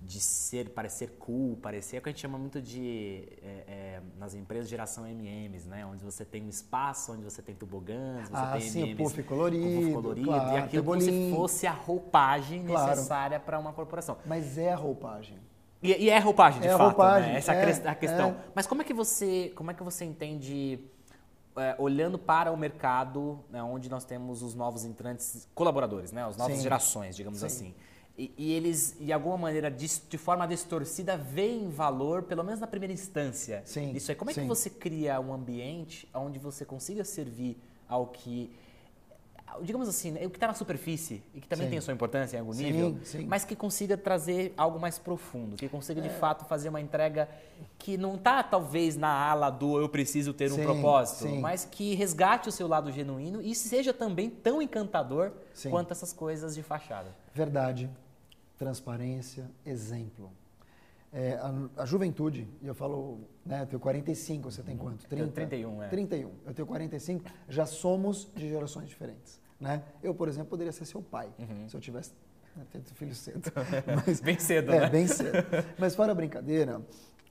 de 0.00 0.18
ser, 0.18 0.70
parecer 0.70 1.10
cool, 1.18 1.56
parecer, 1.56 1.96
é 1.96 1.98
o 1.98 2.02
que 2.02 2.08
a 2.08 2.12
gente 2.12 2.22
chama 2.22 2.38
muito 2.38 2.60
de, 2.60 3.22
é, 3.42 3.64
é, 3.68 4.02
nas 4.18 4.34
empresas, 4.34 4.68
geração 4.68 5.06
MMs, 5.06 5.68
né? 5.68 5.84
Onde 5.84 6.02
você 6.02 6.24
tem 6.24 6.42
um 6.42 6.48
espaço, 6.48 7.12
onde 7.12 7.22
você 7.22 7.42
tem 7.42 7.54
tobogãs, 7.54 8.28
você 8.28 8.36
ah, 8.36 8.52
tem 8.52 8.60
sim, 8.62 8.80
MMs 8.80 9.02
puff 9.02 9.22
colorido, 9.22 9.80
puff 9.80 9.92
colorido 9.92 10.26
claro, 10.26 10.52
e 10.52 10.58
aquilo 10.58 10.84
como 10.84 11.00
se 11.00 11.30
fosse 11.30 11.66
a 11.66 11.72
roupagem 11.72 12.64
claro. 12.64 12.90
necessária 12.90 13.38
para 13.38 13.58
uma 13.58 13.72
corporação. 13.72 14.16
Mas 14.24 14.56
é 14.56 14.72
a 14.72 14.76
roupagem. 14.76 15.38
E, 15.82 15.92
e 16.04 16.10
é 16.10 16.16
a 16.16 16.20
roupagem, 16.20 16.60
de 16.60 16.66
é 16.66 16.70
fato, 16.72 16.80
a 16.80 16.84
roupagem, 16.86 17.32
né? 17.32 17.38
Essa 17.38 17.54
é, 17.54 17.70
é 17.70 17.88
a 17.88 17.94
questão. 17.94 18.30
É. 18.30 18.36
Mas 18.54 18.66
como 18.66 18.80
é 18.80 18.84
que 18.84 18.94
você, 18.94 19.52
como 19.54 19.70
é 19.70 19.74
que 19.74 19.82
você 19.82 20.04
entende... 20.04 20.80
É, 21.56 21.74
olhando 21.78 22.16
para 22.16 22.52
o 22.52 22.56
mercado, 22.56 23.40
né, 23.50 23.60
onde 23.60 23.90
nós 23.90 24.04
temos 24.04 24.40
os 24.40 24.54
novos 24.54 24.84
entrantes, 24.84 25.48
colaboradores, 25.52 26.12
né, 26.12 26.24
as 26.24 26.36
novas 26.36 26.56
Sim. 26.56 26.62
gerações, 26.62 27.16
digamos 27.16 27.40
Sim. 27.40 27.46
assim 27.46 27.74
e, 28.20 28.32
e, 28.36 28.52
eles, 28.52 28.96
de 29.00 29.10
alguma 29.14 29.38
maneira, 29.38 29.70
de, 29.70 29.86
de, 29.86 30.18
forma 30.18 30.46
distorcida, 30.46 31.16
veem 31.16 31.70
valor, 31.70 32.24
pelo 32.24 32.44
menos 32.44 32.60
na 32.60 32.66
primeira 32.66 32.92
instância. 32.92 33.62
Sim, 33.64 33.92
Isso 33.92 34.10
aí. 34.10 34.14
Como 34.14 34.30
é 34.30 34.34
sim. 34.34 34.42
que 34.42 34.46
você 34.46 34.68
cria 34.68 35.18
um 35.18 35.32
ambiente 35.32 36.06
onde 36.12 36.38
você 36.38 36.66
consiga 36.66 37.02
servir 37.02 37.56
ao 37.88 38.08
que 38.08 38.50
digamos 39.62 39.88
assim, 39.88 40.14
o 40.24 40.30
que 40.30 40.36
está 40.36 40.46
na 40.46 40.54
superfície 40.54 41.24
e 41.34 41.40
que 41.40 41.48
também 41.48 41.66
sim. 41.66 41.72
tem 41.72 41.80
sua 41.80 41.92
importância 41.92 42.36
em 42.36 42.40
algum 42.40 42.52
nível, 42.52 42.96
mas 43.26 43.44
que 43.44 43.56
consiga 43.56 43.96
trazer 43.96 44.54
algo 44.56 44.78
mais 44.78 44.96
profundo, 44.96 45.56
que 45.56 45.68
consiga 45.68 46.00
de 46.00 46.06
é. 46.06 46.10
fato 46.10 46.44
fazer 46.44 46.68
uma 46.68 46.80
entrega 46.80 47.28
que 47.76 47.96
não 47.96 48.14
está 48.14 48.44
talvez 48.44 48.96
na 48.96 49.08
ala 49.08 49.50
do 49.50 49.80
eu 49.80 49.88
preciso 49.88 50.32
ter 50.32 50.52
um 50.52 50.62
propósito, 50.62 51.28
mas 51.36 51.64
que 51.64 51.94
resgate 51.94 52.48
o 52.48 52.52
seu 52.52 52.68
lado 52.68 52.92
genuíno 52.92 53.42
e 53.42 53.52
seja 53.52 53.92
também 53.92 54.30
tão 54.30 54.62
encantador 54.62 55.32
quanto 55.68 55.90
essas 55.90 56.12
coisas 56.12 56.54
de 56.54 56.62
fachada. 56.62 57.08
Verdade, 57.34 57.90
transparência, 58.60 59.50
exemplo. 59.64 60.30
É, 61.10 61.32
a, 61.36 61.82
a, 61.82 61.86
juventude, 61.86 62.46
e 62.60 62.66
eu 62.66 62.74
falo, 62.74 63.20
né, 63.44 63.62
eu 63.62 63.66
tenho 63.66 63.80
45, 63.80 64.50
você 64.50 64.62
tem 64.62 64.76
quanto? 64.76 65.08
30? 65.08 65.24
Eu 65.24 65.32
31, 65.32 65.82
é. 65.82 65.88
31, 65.88 66.30
eu 66.44 66.54
tenho 66.54 66.68
45, 66.68 67.24
já 67.48 67.64
somos 67.64 68.30
de 68.36 68.50
gerações 68.50 68.86
diferentes. 68.86 69.40
Né? 69.58 69.82
Eu, 70.02 70.14
por 70.14 70.28
exemplo, 70.28 70.50
poderia 70.50 70.72
ser 70.72 70.84
seu 70.84 71.00
pai, 71.00 71.32
uhum. 71.38 71.68
se 71.70 71.74
eu 71.74 71.80
tivesse 71.80 72.12
né, 72.54 72.66
tido 72.70 72.94
filho 72.94 73.14
cedo. 73.14 73.50
Mas, 74.06 74.20
bem 74.20 74.38
cedo, 74.38 74.72
é, 74.74 74.80
né? 74.80 74.90
bem 74.90 75.06
cedo. 75.06 75.38
Mas 75.78 75.94
fora 75.94 76.12
a 76.12 76.14
brincadeira, 76.14 76.82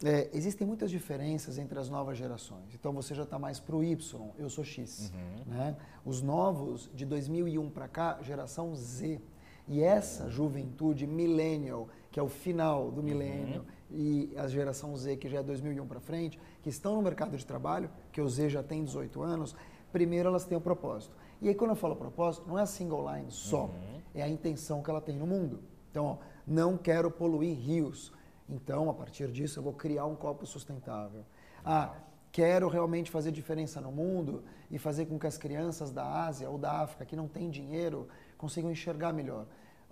é, 0.03 0.31
existem 0.33 0.65
muitas 0.65 0.89
diferenças 0.89 1.59
entre 1.59 1.77
as 1.77 1.91
novas 1.91 2.17
gerações. 2.17 2.73
Então 2.73 2.91
você 2.91 3.13
já 3.13 3.23
está 3.23 3.37
mais 3.37 3.59
para 3.59 3.75
o 3.75 3.83
Y, 3.83 4.31
eu 4.39 4.49
sou 4.49 4.63
X. 4.63 5.13
Uhum. 5.13 5.53
Né? 5.53 5.77
Os 6.03 6.23
novos, 6.23 6.89
de 6.91 7.05
2001 7.05 7.69
para 7.69 7.87
cá, 7.87 8.17
geração 8.23 8.73
Z. 8.75 9.21
E 9.69 9.83
essa 9.83 10.27
juventude 10.27 11.05
millennial, 11.05 11.87
que 12.11 12.19
é 12.19 12.23
o 12.23 12.27
final 12.27 12.89
do 12.89 13.03
milênio, 13.03 13.61
uhum. 13.61 13.97
e 13.97 14.33
a 14.35 14.47
geração 14.47 14.97
Z, 14.97 15.15
que 15.17 15.29
já 15.29 15.39
é 15.39 15.43
2001 15.43 15.85
para 15.85 15.99
frente, 15.99 16.39
que 16.63 16.69
estão 16.69 16.95
no 16.95 17.03
mercado 17.03 17.37
de 17.37 17.45
trabalho, 17.45 17.87
que 18.11 18.19
o 18.19 18.27
Z 18.27 18.49
já 18.49 18.63
tem 18.63 18.83
18 18.83 19.21
anos, 19.21 19.55
primeiro 19.91 20.27
elas 20.27 20.43
têm 20.43 20.57
o 20.57 20.61
propósito. 20.61 21.15
E 21.39 21.47
aí 21.47 21.53
quando 21.53 21.69
eu 21.69 21.75
falo 21.75 21.95
propósito, 21.95 22.47
não 22.47 22.57
é 22.57 22.63
a 22.63 22.65
single 22.65 23.13
line 23.13 23.29
só, 23.29 23.65
uhum. 23.65 24.01
é 24.15 24.23
a 24.23 24.27
intenção 24.27 24.81
que 24.81 24.89
ela 24.89 24.99
tem 24.99 25.15
no 25.15 25.27
mundo. 25.27 25.59
Então, 25.91 26.05
ó, 26.05 26.17
não 26.47 26.75
quero 26.75 27.11
poluir 27.11 27.55
rios. 27.55 28.11
Então, 28.49 28.89
a 28.89 28.93
partir 28.93 29.31
disso, 29.31 29.59
eu 29.59 29.63
vou 29.63 29.73
criar 29.73 30.05
um 30.05 30.15
copo 30.15 30.47
sustentável. 30.47 31.23
Ah, 31.63 31.93
quero 32.31 32.67
realmente 32.67 33.11
fazer 33.11 33.31
diferença 33.31 33.79
no 33.79 33.91
mundo 33.91 34.43
e 34.71 34.79
fazer 34.79 35.05
com 35.05 35.19
que 35.19 35.27
as 35.27 35.37
crianças 35.37 35.91
da 35.91 36.25
Ásia 36.25 36.49
ou 36.49 36.57
da 36.57 36.81
África 36.81 37.05
que 37.05 37.15
não 37.15 37.27
têm 37.27 37.49
dinheiro 37.49 38.07
consigam 38.39 38.71
enxergar 38.71 39.13
melhor 39.13 39.45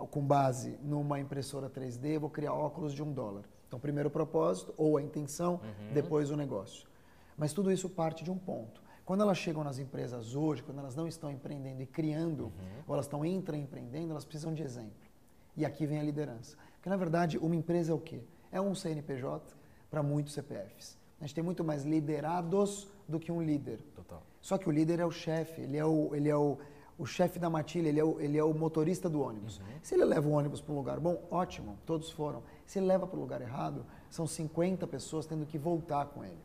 com 0.06 0.26
base 0.26 0.80
numa 0.82 1.20
impressora 1.20 1.70
3D, 1.70 2.18
vou 2.18 2.30
criar 2.30 2.54
óculos 2.54 2.94
de 2.94 3.04
um 3.04 3.12
dólar. 3.12 3.44
Então, 3.68 3.80
primeiro 3.80 4.08
o 4.10 4.12
propósito 4.12 4.74
ou 4.78 4.98
a 4.98 5.02
intenção, 5.02 5.56
uhum. 5.56 5.94
depois 5.94 6.32
o 6.32 6.38
negócio. 6.38 6.88
Mas 7.38 7.52
tudo 7.52 7.72
isso 7.72 7.90
parte 7.90 8.24
de 8.24 8.32
um 8.32 8.38
ponto. 8.38 8.82
Quando 9.04 9.22
elas 9.22 9.38
chegam 9.38 9.64
nas 9.64 9.80
empresas 9.80 10.36
hoje, 10.36 10.64
quando 10.64 10.80
elas 10.80 10.96
não 10.96 11.08
estão 11.08 11.32
empreendendo 11.32 11.82
e 11.82 11.86
criando, 11.86 12.46
uhum. 12.46 12.84
ou 12.88 12.96
elas 12.96 13.06
estão 13.06 13.26
intraempreendendo, 13.26 14.12
elas 14.12 14.26
precisam 14.26 14.54
de 14.54 14.64
exemplo. 14.64 15.08
E 15.56 15.66
aqui 15.66 15.86
vem 15.86 16.00
a 16.00 16.04
liderança. 16.04 16.56
Porque, 16.76 16.90
na 16.90 16.98
verdade, 16.98 17.38
uma 17.38 17.56
empresa 17.56 17.92
é 17.92 17.96
o 17.96 18.00
quê? 18.00 18.22
É 18.52 18.62
um 18.62 18.74
CNPJ 18.74 19.56
para 19.90 20.02
muitos 20.02 20.34
CPFs. 20.34 20.98
A 21.20 21.26
gente 21.26 21.36
tem 21.36 21.44
muito 21.44 21.64
mais 21.64 21.84
liderados 21.84 22.88
do 23.08 23.20
que 23.20 23.32
um 23.32 23.42
líder. 23.42 23.80
Total. 23.96 24.22
Só 24.42 24.58
que 24.58 24.70
o 24.70 24.72
líder 24.72 25.00
é 25.00 25.06
o 25.06 25.12
chefe, 25.12 25.62
ele 25.62 25.78
é 25.78 25.86
o, 25.86 26.14
ele 26.14 26.30
é 26.30 26.36
o 26.36 26.58
o 26.98 27.06
chefe 27.06 27.38
da 27.38 27.50
matilha, 27.50 27.88
ele 27.88 28.00
é 28.00 28.04
o, 28.04 28.20
ele 28.20 28.38
é 28.38 28.44
o 28.44 28.54
motorista 28.54 29.10
do 29.10 29.22
ônibus. 29.22 29.60
Uhum. 29.60 29.66
Se 29.84 29.96
ele 29.96 30.06
leva 30.06 30.28
o 30.28 30.32
ônibus 30.32 30.62
para 30.62 30.74
um 30.74 30.78
lugar 30.78 31.00
bom, 31.00 31.22
ótimo, 31.30 31.78
todos 31.86 32.10
foram. 32.10 32.42
Se 32.66 32.80
ele 32.80 32.88
leva 32.88 33.06
para 33.06 33.18
o 33.18 33.22
lugar 33.22 33.42
errado, 33.42 33.86
são 34.10 34.26
50 34.26 34.88
pessoas 34.88 35.26
tendo 35.26 35.46
que 35.46 35.58
voltar 35.58 36.06
com 36.08 36.24
ele. 36.24 36.40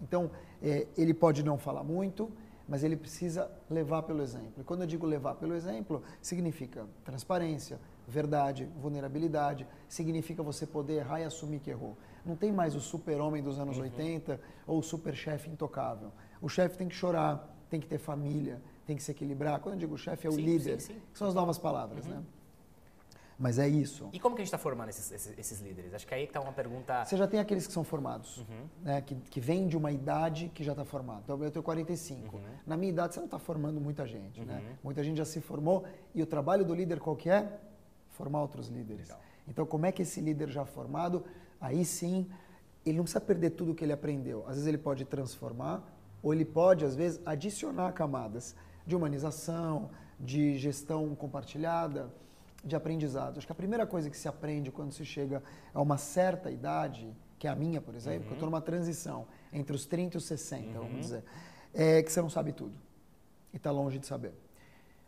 Então, 0.00 0.30
é, 0.60 0.88
ele 0.96 1.14
pode 1.14 1.44
não 1.44 1.56
falar 1.56 1.84
muito, 1.84 2.30
mas 2.68 2.82
ele 2.82 2.96
precisa 2.96 3.50
levar 3.70 4.02
pelo 4.02 4.22
exemplo. 4.22 4.54
E 4.60 4.64
quando 4.64 4.80
eu 4.80 4.86
digo 4.86 5.06
levar 5.06 5.34
pelo 5.36 5.54
exemplo, 5.54 6.02
significa 6.20 6.86
transparência, 7.04 7.78
verdade, 8.06 8.68
vulnerabilidade, 8.80 9.66
significa 9.88 10.42
você 10.42 10.66
poder 10.66 10.94
errar 10.94 11.20
e 11.20 11.24
assumir 11.24 11.60
que 11.60 11.70
errou. 11.70 11.96
Não 12.24 12.34
tem 12.34 12.50
mais 12.50 12.74
o 12.74 12.80
super-homem 12.80 13.42
dos 13.42 13.58
anos 13.58 13.76
uhum. 13.76 13.84
80 13.84 14.40
ou 14.66 14.78
o 14.78 14.82
super-chefe 14.82 15.48
intocável. 15.48 16.10
O 16.40 16.48
chefe 16.48 16.76
tem 16.76 16.88
que 16.88 16.94
chorar, 16.94 17.48
tem 17.70 17.80
que 17.80 17.86
ter 17.86 17.98
família, 17.98 18.60
tem 18.86 18.96
que 18.96 19.02
se 19.02 19.10
equilibrar. 19.10 19.60
Quando 19.60 19.74
eu 19.74 19.78
digo 19.78 19.96
chefe, 19.96 20.26
é 20.26 20.30
o 20.30 20.34
sim, 20.34 20.42
líder, 20.42 20.80
sim, 20.80 20.94
sim. 20.94 21.00
que 21.12 21.18
são 21.18 21.28
as 21.28 21.34
novas 21.34 21.58
palavras, 21.58 22.06
uhum. 22.06 22.14
né? 22.14 22.22
Mas 23.38 23.58
é 23.58 23.66
isso. 23.66 24.08
E 24.12 24.20
como 24.20 24.36
que 24.36 24.42
a 24.42 24.44
gente 24.44 24.54
está 24.54 24.58
formando 24.58 24.90
esses, 24.90 25.10
esses, 25.10 25.36
esses, 25.36 25.60
líderes? 25.60 25.92
Acho 25.92 26.06
que 26.06 26.14
aí 26.14 26.24
está 26.24 26.40
uma 26.40 26.52
pergunta... 26.52 27.04
Você 27.04 27.16
já 27.16 27.26
tem 27.26 27.40
aqueles 27.40 27.66
que 27.66 27.72
são 27.72 27.82
formados, 27.82 28.38
uhum. 28.38 28.66
né? 28.82 29.00
que, 29.00 29.16
que 29.16 29.40
vêm 29.40 29.66
de 29.66 29.76
uma 29.76 29.90
idade 29.90 30.48
que 30.54 30.62
já 30.62 30.70
está 30.72 30.84
formado. 30.84 31.22
Então, 31.24 31.42
eu 31.42 31.50
tenho 31.50 31.62
45. 31.62 32.36
Uhum. 32.36 32.42
Na 32.64 32.76
minha 32.76 32.92
idade, 32.92 33.14
você 33.14 33.20
não 33.20 33.24
está 33.24 33.40
formando 33.40 33.80
muita 33.80 34.06
gente. 34.06 34.40
Né? 34.42 34.62
Uhum. 34.64 34.76
Muita 34.84 35.02
gente 35.02 35.16
já 35.16 35.24
se 35.24 35.40
formou. 35.40 35.84
E 36.14 36.22
o 36.22 36.26
trabalho 36.26 36.64
do 36.64 36.72
líder 36.72 37.00
qual 37.00 37.16
que 37.16 37.28
é? 37.28 37.58
Formar 38.10 38.42
outros 38.42 38.68
líderes. 38.68 39.08
Legal. 39.08 39.20
Então, 39.48 39.66
como 39.66 39.86
é 39.86 39.92
que 39.92 40.02
esse 40.02 40.20
líder 40.20 40.48
já 40.48 40.64
formado, 40.64 41.24
aí 41.60 41.84
sim, 41.84 42.28
ele 42.86 42.98
não 42.98 43.04
precisa 43.04 43.20
perder 43.20 43.50
tudo 43.50 43.72
o 43.72 43.74
que 43.74 43.84
ele 43.84 43.92
aprendeu. 43.92 44.42
Às 44.46 44.54
vezes 44.54 44.66
ele 44.66 44.78
pode 44.78 45.04
transformar, 45.04 45.82
ou 46.22 46.32
ele 46.32 46.44
pode, 46.44 46.84
às 46.84 46.94
vezes, 46.94 47.20
adicionar 47.26 47.90
camadas 47.92 48.54
de 48.86 48.96
humanização, 48.96 49.90
de 50.18 50.56
gestão 50.58 51.14
compartilhada, 51.14 52.12
de 52.64 52.76
aprendizado. 52.76 53.38
Acho 53.38 53.46
que 53.46 53.52
a 53.52 53.56
primeira 53.56 53.86
coisa 53.86 54.08
que 54.08 54.16
se 54.16 54.28
aprende 54.28 54.70
quando 54.70 54.92
se 54.92 55.04
chega 55.04 55.42
a 55.74 55.80
uma 55.80 55.98
certa 55.98 56.50
idade, 56.50 57.12
que 57.38 57.46
é 57.46 57.50
a 57.50 57.56
minha, 57.56 57.80
por 57.80 57.94
exemplo, 57.94 58.24
uhum. 58.24 58.30
eu 58.30 58.34
estou 58.34 58.48
numa 58.48 58.60
transição 58.60 59.26
entre 59.52 59.74
os 59.74 59.84
30 59.86 60.16
e 60.16 60.18
os 60.18 60.24
60, 60.24 60.66
uhum. 60.66 60.86
vamos 60.86 61.00
dizer, 61.00 61.24
é 61.74 62.02
que 62.02 62.12
você 62.12 62.20
não 62.20 62.30
sabe 62.30 62.52
tudo 62.52 62.76
e 63.52 63.56
está 63.56 63.70
longe 63.70 63.98
de 63.98 64.06
saber. 64.06 64.32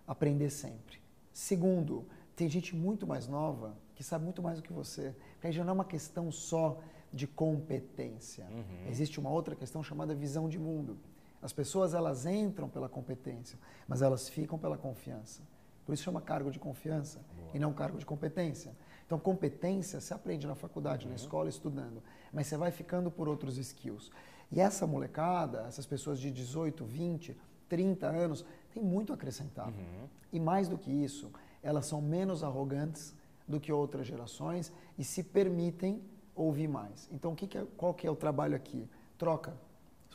Aprender 0.07 0.51
sempre. 0.51 0.99
Segundo, 1.33 2.07
tem 2.37 2.49
gente 2.49 2.75
muito 2.75 3.07
mais 3.07 3.27
nova 3.27 3.77
que 3.95 4.03
sabe 4.03 4.25
muito 4.25 4.43
mais 4.43 4.59
do 4.59 4.63
que 4.63 4.73
você. 4.73 5.15
Porque 5.35 5.47
aí 5.47 5.53
já 5.53 5.63
não 5.63 5.71
é 5.71 5.75
uma 5.75 5.85
questão 5.85 6.31
só 6.31 6.81
de 7.13 7.27
competência. 7.27 8.45
Uhum. 8.51 8.89
Existe 8.89 9.21
uma 9.21 9.31
outra 9.31 9.55
questão 9.55 9.83
chamada 9.83 10.15
visão 10.15 10.49
de 10.49 10.59
mundo. 10.59 10.99
As 11.45 11.53
pessoas 11.53 11.93
elas 11.93 12.25
entram 12.25 12.71
pela 12.71 12.89
competência, 12.89 13.59
mas 13.87 14.01
elas 14.01 14.31
ficam 14.31 14.59
pela 14.59 14.79
confiança. 14.79 15.43
Por 15.85 15.93
isso 15.93 16.03
chama 16.03 16.23
cargo 16.23 16.51
de 16.51 16.59
confiança 16.59 17.21
Boa. 17.37 17.51
e 17.53 17.59
não 17.59 17.71
cargo 17.75 17.99
de 17.99 18.07
competência. 18.07 18.75
Então, 19.05 19.19
competência 19.19 20.01
se 20.01 20.15
aprende 20.15 20.47
na 20.47 20.55
faculdade, 20.55 21.05
uhum. 21.05 21.11
na 21.11 21.17
escola, 21.17 21.51
estudando, 21.51 22.03
mas 22.33 22.47
você 22.47 22.57
vai 22.57 22.71
ficando 22.71 23.11
por 23.11 23.29
outros 23.29 23.59
skills. 23.59 24.11
E 24.51 24.59
essa 24.59 24.87
molecada, 24.87 25.67
essas 25.69 25.85
pessoas 25.85 26.19
de 26.19 26.31
18, 26.31 26.83
20, 26.83 27.37
30 27.69 28.07
anos, 28.07 28.43
tem 28.73 28.83
muito 28.83 29.13
a 29.13 29.15
acrescentar. 29.15 29.69
Uhum. 29.69 30.09
E 30.33 30.41
mais 30.41 30.67
do 30.67 30.79
que 30.79 30.91
isso, 30.91 31.31
elas 31.63 31.85
são 31.85 32.01
menos 32.01 32.43
arrogantes 32.43 33.15
do 33.47 33.61
que 33.61 33.71
outras 33.71 34.07
gerações 34.07 34.73
e 34.97 35.05
se 35.05 35.23
permitem 35.23 36.03
ouvir 36.35 36.69
mais. 36.69 37.07
Então, 37.13 37.35
que 37.35 37.47
que 37.47 37.59
é, 37.59 37.67
qual 37.77 37.93
que 37.93 38.07
é 38.07 38.11
o 38.11 38.17
trabalho 38.17 38.57
aqui? 38.57 38.89
Troca. 39.19 39.55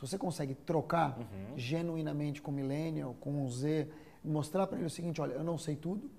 Se 0.00 0.06
você 0.06 0.16
consegue 0.16 0.54
trocar 0.54 1.18
uhum. 1.18 1.58
genuinamente 1.58 2.40
com 2.40 2.50
o 2.50 2.54
millennial, 2.54 3.14
com 3.20 3.44
o 3.44 3.50
Z, 3.50 3.86
mostrar 4.24 4.66
para 4.66 4.78
ele 4.78 4.86
o 4.86 4.90
seguinte, 4.90 5.20
olha, 5.20 5.34
eu 5.34 5.44
não 5.44 5.58
sei 5.58 5.76
tudo, 5.76 6.10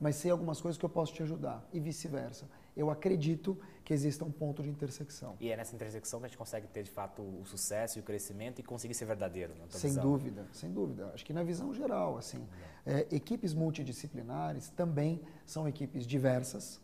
mas 0.00 0.16
sei 0.16 0.32
algumas 0.32 0.60
coisas 0.60 0.76
que 0.76 0.84
eu 0.84 0.88
posso 0.88 1.14
te 1.14 1.22
ajudar 1.22 1.64
e 1.72 1.78
vice-versa. 1.78 2.48
Eu 2.76 2.90
acredito 2.90 3.56
que 3.84 3.94
exista 3.94 4.24
um 4.24 4.30
ponto 4.32 4.60
de 4.60 4.68
intersecção. 4.68 5.36
E 5.38 5.52
é 5.52 5.56
nessa 5.56 5.72
intersecção 5.72 6.18
que 6.18 6.26
a 6.26 6.28
gente 6.28 6.36
consegue 6.36 6.66
ter 6.66 6.82
de 6.82 6.90
fato 6.90 7.22
o 7.22 7.44
sucesso 7.44 7.96
e 7.96 8.00
o 8.00 8.02
crescimento 8.02 8.58
e 8.58 8.64
conseguir 8.64 8.94
ser 8.94 9.04
verdadeiro. 9.04 9.54
sem 9.68 9.90
visão. 9.90 10.02
dúvida, 10.02 10.46
sem 10.52 10.72
dúvida. 10.72 11.12
Acho 11.14 11.24
que 11.24 11.32
na 11.32 11.44
visão 11.44 11.72
geral, 11.72 12.18
assim, 12.18 12.44
é, 12.84 13.06
equipes 13.12 13.54
multidisciplinares 13.54 14.68
também 14.70 15.22
são 15.44 15.68
equipes 15.68 16.04
diversas, 16.04 16.80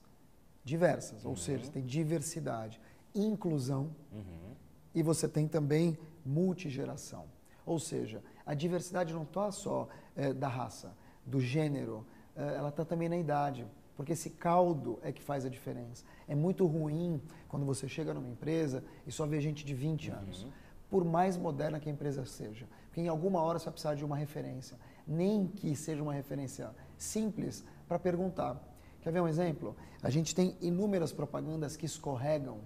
diversas, 0.63 1.25
uhum. 1.25 1.31
ou 1.31 1.37
seja, 1.37 1.69
tem 1.69 1.85
diversidade, 1.85 2.81
inclusão 3.13 3.91
uhum. 4.13 4.55
e 4.95 5.03
você 5.03 5.29
tem 5.29 5.49
também 5.49 5.99
multigeração. 6.25 7.27
Ou 7.65 7.79
seja, 7.79 8.23
a 8.45 8.55
diversidade 8.55 9.15
não 9.15 9.23
está 9.23 9.51
só 9.51 9.89
é, 10.17 10.33
da 10.33 10.49
raça, 10.49 10.97
do 11.25 11.41
gênero, 11.41 12.05
é, 12.35 12.55
ela 12.57 12.71
está 12.71 12.85
também 12.85 13.09
na 13.09 13.17
idade, 13.17 13.67
porque 13.97 14.13
esse 14.13 14.31
caldo 14.31 14.99
é 15.03 15.13
que 15.13 15.23
faz 15.23 15.45
a 15.45 15.49
diferença. 15.49 16.05
É 16.27 16.35
muito 16.35 16.67
ruim 16.67 17.21
quando 17.49 17.65
você 17.65 17.87
chega 17.89 18.13
numa 18.13 18.29
empresa 18.29 18.83
e 19.07 19.13
só 19.13 19.27
vê 19.27 19.41
gente 19.41 19.65
de 19.65 19.75
20 19.75 20.11
uhum. 20.11 20.17
anos, 20.17 20.47
por 20.91 21.05
mais 21.05 21.37
moderna 21.37 21.79
que 21.79 21.89
a 21.89 21.93
empresa 21.93 22.25
seja, 22.25 22.67
porque 22.87 23.01
em 23.01 23.09
alguma 23.09 23.41
hora 23.41 23.59
você 23.59 23.67
vai 23.67 23.73
precisar 23.73 23.95
de 23.95 24.05
uma 24.05 24.17
referência, 24.17 24.77
nem 25.07 25.47
que 25.47 25.75
seja 25.75 26.03
uma 26.03 26.13
referência 26.13 26.71
simples 26.99 27.65
para 27.89 27.99
perguntar. 27.99 28.61
Quer 29.01 29.13
ver 29.13 29.21
um 29.21 29.29
exemplo? 29.29 29.75
A 30.03 30.11
gente 30.11 30.35
tem 30.35 30.57
inúmeras 30.61 31.13
propagandas 31.13 31.77
que 31.77 31.87
escorregam, 31.87 32.61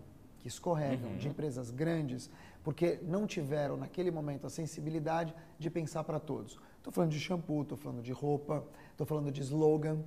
que 0.46 0.48
escorregam 0.48 1.10
uhum. 1.10 1.16
de 1.16 1.26
empresas 1.26 1.72
grandes, 1.72 2.30
porque 2.62 3.00
não 3.02 3.26
tiveram 3.26 3.76
naquele 3.76 4.12
momento 4.12 4.46
a 4.46 4.50
sensibilidade 4.50 5.34
de 5.58 5.68
pensar 5.68 6.04
para 6.04 6.20
todos. 6.20 6.56
Estou 6.78 6.92
falando 6.92 7.10
de 7.10 7.18
shampoo, 7.18 7.62
estou 7.62 7.76
falando 7.76 8.00
de 8.00 8.12
roupa, 8.12 8.64
estou 8.92 9.04
falando 9.04 9.32
de 9.32 9.40
slogan. 9.42 9.98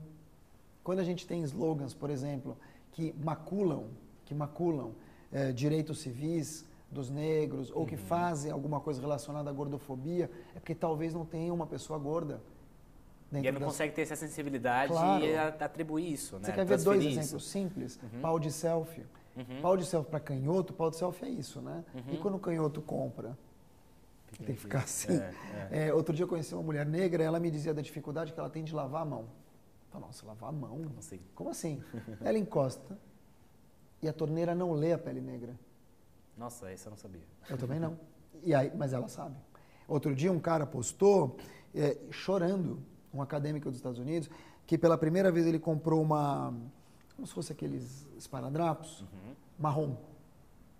Quando 0.81 0.99
a 0.99 1.03
gente 1.03 1.27
tem 1.27 1.43
slogans, 1.43 1.93
por 1.93 2.09
exemplo, 2.09 2.57
que 2.93 3.13
maculam, 3.21 3.87
que 4.23 4.33
maculam 4.33 4.93
é, 5.29 5.51
direitos 5.51 5.99
civis 5.99 6.65
dos 6.89 7.09
negros 7.09 7.69
ou 7.71 7.81
uhum. 7.81 7.85
que 7.85 7.97
fazem 7.97 8.49
alguma 8.49 8.79
coisa 8.79 9.01
relacionada 9.01 9.49
à 9.49 9.53
gordofobia, 9.53 10.31
é 10.55 10.59
porque 10.59 10.73
talvez 10.73 11.13
não 11.13 11.25
tenha 11.25 11.53
uma 11.53 11.67
pessoa 11.67 11.99
gorda. 11.99 12.41
E 13.31 13.51
não 13.51 13.59
das... 13.59 13.63
consegue 13.63 13.93
ter 13.93 14.03
essa 14.03 14.15
sensibilidade 14.15 14.93
claro. 14.93 15.23
e 15.23 15.37
atribuir 15.37 16.13
isso, 16.13 16.37
né? 16.37 16.45
Você 16.45 16.53
quer 16.53 16.65
ver 16.65 16.81
dois 16.81 17.03
isso. 17.03 17.19
exemplos 17.19 17.45
simples? 17.49 17.99
Uhum. 18.01 18.21
Pau 18.21 18.39
de 18.39 18.51
selfie. 18.51 19.03
Uhum. 19.35 19.61
Pau 19.61 19.77
de 19.77 19.85
selfie 19.85 20.09
para 20.09 20.19
canhoto, 20.19 20.73
pau 20.73 20.89
de 20.89 20.97
selfie 20.97 21.25
é 21.25 21.29
isso, 21.29 21.61
né? 21.61 21.83
Uhum. 21.93 22.13
E 22.13 22.17
quando 22.17 22.35
o 22.35 22.39
canhoto 22.39 22.81
compra? 22.81 23.37
Tem 24.37 24.55
que 24.55 24.61
ficar 24.61 24.79
assim. 24.79 25.13
É, 25.13 25.33
é. 25.71 25.87
É, 25.87 25.93
outro 25.93 26.13
dia 26.13 26.23
eu 26.23 26.27
conheci 26.27 26.53
uma 26.53 26.63
mulher 26.63 26.85
negra, 26.85 27.23
ela 27.23 27.39
me 27.39 27.49
dizia 27.49 27.73
da 27.73 27.81
dificuldade 27.81 28.33
que 28.33 28.39
ela 28.39 28.49
tem 28.49 28.63
de 28.63 28.73
lavar 28.73 29.01
a 29.01 29.05
mão. 29.05 29.21
Eu 29.21 29.91
falei, 29.91 30.07
nossa, 30.07 30.25
lavar 30.25 30.49
a 30.49 30.51
mão? 30.51 30.77
Como 30.83 30.99
assim? 30.99 31.19
Como 31.33 31.49
assim? 31.49 31.83
ela 32.21 32.37
encosta 32.37 32.97
e 34.01 34.07
a 34.07 34.13
torneira 34.13 34.55
não 34.55 34.71
lê 34.73 34.93
a 34.93 34.97
pele 34.97 35.21
negra. 35.21 35.57
Nossa, 36.37 36.71
isso 36.71 36.87
eu 36.87 36.91
não 36.91 36.97
sabia. 36.97 37.23
Eu 37.49 37.57
também 37.57 37.79
não. 37.79 37.99
E 38.43 38.53
aí, 38.53 38.71
mas 38.75 38.93
ela 38.93 39.07
sabe. 39.07 39.35
Outro 39.87 40.15
dia 40.15 40.31
um 40.31 40.39
cara 40.39 40.65
postou, 40.65 41.37
é, 41.75 41.97
chorando, 42.11 42.79
um 43.13 43.21
acadêmico 43.21 43.67
dos 43.69 43.77
Estados 43.77 43.99
Unidos, 43.99 44.29
que 44.65 44.77
pela 44.77 44.97
primeira 44.97 45.31
vez 45.31 45.45
ele 45.47 45.59
comprou 45.59 46.01
uma, 46.01 46.53
como 47.19 47.27
se 47.27 47.33
fosse 47.33 47.51
aqueles 47.51 48.07
esparadrapos, 48.17 49.01
uhum. 49.01 49.35
marrom. 49.57 49.95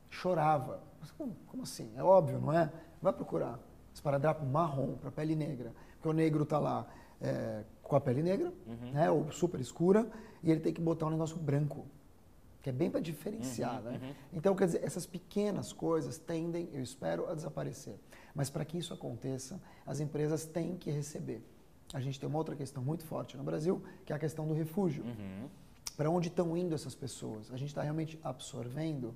Chorava. 0.09 0.81
Como, 1.17 1.35
como 1.47 1.63
assim? 1.63 1.91
É 1.97 2.03
óbvio, 2.03 2.39
não 2.39 2.53
é? 2.53 2.71
Vai 3.01 3.11
procurar 3.11 3.59
esparadrapo 3.93 4.45
marrom 4.45 4.93
para 4.95 5.11
pele 5.11 5.35
negra, 5.35 5.73
porque 5.95 6.07
o 6.07 6.13
negro 6.13 6.43
está 6.43 6.57
lá 6.57 6.87
é, 7.19 7.63
com 7.83 7.95
a 7.95 7.99
pele 7.99 8.23
negra, 8.23 8.53
uhum. 8.65 8.91
né, 8.91 9.11
ou 9.11 9.29
super 9.31 9.59
escura, 9.59 10.09
e 10.41 10.49
ele 10.49 10.61
tem 10.61 10.73
que 10.73 10.79
botar 10.79 11.07
um 11.07 11.09
negócio 11.09 11.35
branco, 11.35 11.85
que 12.61 12.69
é 12.69 12.73
bem 12.73 12.89
para 12.89 13.01
diferenciar. 13.01 13.83
Uhum, 13.83 13.91
né? 13.91 13.99
Uhum. 14.01 14.13
Então, 14.31 14.55
quer 14.55 14.67
dizer, 14.67 14.83
essas 14.83 15.05
pequenas 15.05 15.73
coisas 15.73 16.17
tendem, 16.17 16.69
eu 16.71 16.81
espero, 16.81 17.29
a 17.29 17.33
desaparecer. 17.33 17.99
Mas 18.33 18.49
para 18.49 18.63
que 18.63 18.77
isso 18.77 18.93
aconteça, 18.93 19.59
as 19.85 19.99
empresas 19.99 20.45
têm 20.45 20.77
que 20.77 20.89
receber. 20.89 21.43
A 21.93 21.99
gente 21.99 22.17
tem 22.17 22.29
uma 22.29 22.37
outra 22.37 22.55
questão 22.55 22.81
muito 22.81 23.03
forte 23.03 23.35
no 23.35 23.43
Brasil, 23.43 23.83
que 24.05 24.13
é 24.13 24.15
a 24.15 24.19
questão 24.19 24.47
do 24.47 24.53
refúgio. 24.53 25.03
Uhum. 25.03 25.49
Para 25.99 26.09
onde 26.09 26.29
estão 26.29 26.55
indo 26.55 26.73
essas 26.73 26.95
pessoas? 26.95 27.51
A 27.51 27.57
gente 27.57 27.67
está 27.67 27.81
realmente 27.81 28.17
absorvendo? 28.23 29.13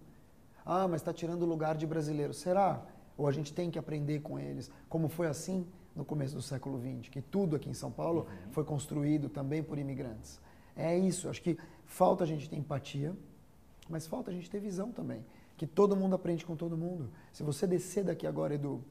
Ah, 0.66 0.86
mas 0.86 1.00
está 1.00 1.14
tirando 1.14 1.44
o 1.44 1.46
lugar 1.46 1.78
de 1.78 1.88
brasileiro. 1.88 2.34
Será? 2.34 2.86
Ou 3.18 3.26
a 3.26 3.32
gente 3.32 3.54
tem 3.54 3.72
que 3.72 3.80
aprender 3.80 4.20
com 4.20 4.38
eles, 4.38 4.70
como 4.90 5.08
foi 5.08 5.28
assim 5.28 5.66
no 5.96 6.04
começo 6.04 6.36
do 6.36 6.42
século 6.42 6.78
XX, 6.78 7.08
que 7.08 7.22
tudo 7.22 7.56
aqui 7.56 7.70
em 7.70 7.74
São 7.74 7.90
Paulo 7.90 8.28
uhum. 8.28 8.52
foi 8.52 8.66
construído 8.66 9.30
também 9.30 9.64
por 9.64 9.80
imigrantes. 9.80 10.42
É 10.76 10.98
isso, 10.98 11.30
acho 11.30 11.42
que 11.42 11.58
falta 11.86 12.26
a 12.26 12.28
gente 12.28 12.50
ter 12.50 12.58
empatia, 12.58 13.16
mas 13.88 14.06
falta 14.06 14.30
a 14.30 14.34
gente 14.34 14.50
ter 14.50 14.60
visão 14.60 14.92
também, 14.92 15.26
que 15.56 15.66
todo 15.66 15.96
mundo 15.96 16.16
aprende 16.16 16.46
com 16.46 16.58
todo 16.58 16.76
mundo. 16.76 17.10
Se 17.32 17.44
você 17.44 17.66
descer 17.66 18.04
daqui 18.04 18.28
agora, 18.28 18.56
Edu, 18.56 18.84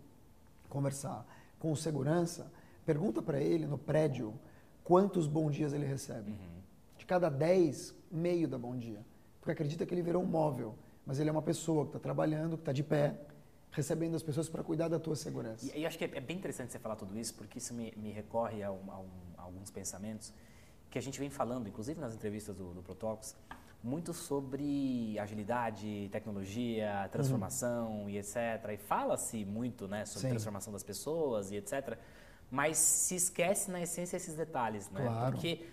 conversar 0.66 1.26
com 1.58 1.70
o 1.70 1.76
segurança, 1.76 2.50
pergunta 2.86 3.20
para 3.20 3.38
ele 3.38 3.66
no 3.66 3.76
prédio 3.76 4.32
quantos 4.82 5.26
bom 5.26 5.50
dias 5.50 5.74
ele 5.74 5.84
recebe. 5.84 6.30
Uhum. 6.30 6.51
De 7.02 7.06
cada 7.06 7.28
10, 7.28 7.96
meio 8.12 8.46
da 8.46 8.56
bom 8.56 8.76
dia. 8.76 9.04
Porque 9.40 9.50
acredita 9.50 9.84
que 9.84 9.92
ele 9.92 10.02
virou 10.02 10.22
um 10.22 10.26
móvel, 10.26 10.78
mas 11.04 11.18
ele 11.18 11.28
é 11.28 11.32
uma 11.32 11.42
pessoa 11.42 11.82
que 11.82 11.88
está 11.88 11.98
trabalhando, 11.98 12.56
que 12.56 12.62
está 12.62 12.70
de 12.70 12.84
pé, 12.84 13.18
recebendo 13.72 14.14
as 14.14 14.22
pessoas 14.22 14.48
para 14.48 14.62
cuidar 14.62 14.86
da 14.86 15.00
tua 15.00 15.16
segurança. 15.16 15.66
E, 15.74 15.80
e 15.80 15.84
acho 15.84 15.98
que 15.98 16.04
é, 16.04 16.10
é, 16.14 16.20
bem 16.20 16.36
interessante 16.36 16.70
você 16.70 16.78
falar 16.78 16.94
tudo 16.94 17.18
isso, 17.18 17.34
porque 17.34 17.58
isso 17.58 17.74
me, 17.74 17.92
me 17.96 18.12
recorre 18.12 18.62
a, 18.62 18.70
um, 18.70 18.88
a, 18.88 19.00
um, 19.00 19.08
a, 19.36 19.42
alguns 19.42 19.68
pensamentos 19.68 20.32
que 20.92 20.96
a 20.96 21.02
gente 21.02 21.18
vem 21.18 21.28
falando, 21.28 21.68
inclusive 21.68 22.00
nas 22.00 22.14
entrevistas 22.14 22.54
do, 22.54 22.72
do 22.72 22.84
Protox, 22.84 23.34
muito 23.82 24.14
sobre 24.14 25.18
agilidade, 25.18 26.08
tecnologia, 26.12 27.08
transformação 27.10 28.02
uhum. 28.02 28.10
e 28.10 28.16
etc. 28.16 28.36
E 28.74 28.76
fala-se 28.76 29.44
muito 29.44 29.88
né, 29.88 30.04
sobre 30.04 30.20
Sim. 30.20 30.28
transformação 30.28 30.72
das 30.72 30.84
pessoas 30.84 31.50
e 31.50 31.56
etc. 31.56 31.98
Mas 32.48 32.76
se 32.78 33.16
esquece 33.16 33.72
na 33.72 33.82
essência 33.82 34.16
esses 34.16 34.36
detalhes, 34.36 34.88
né? 34.90 35.02
Claro. 35.02 35.32
Porque 35.32 35.66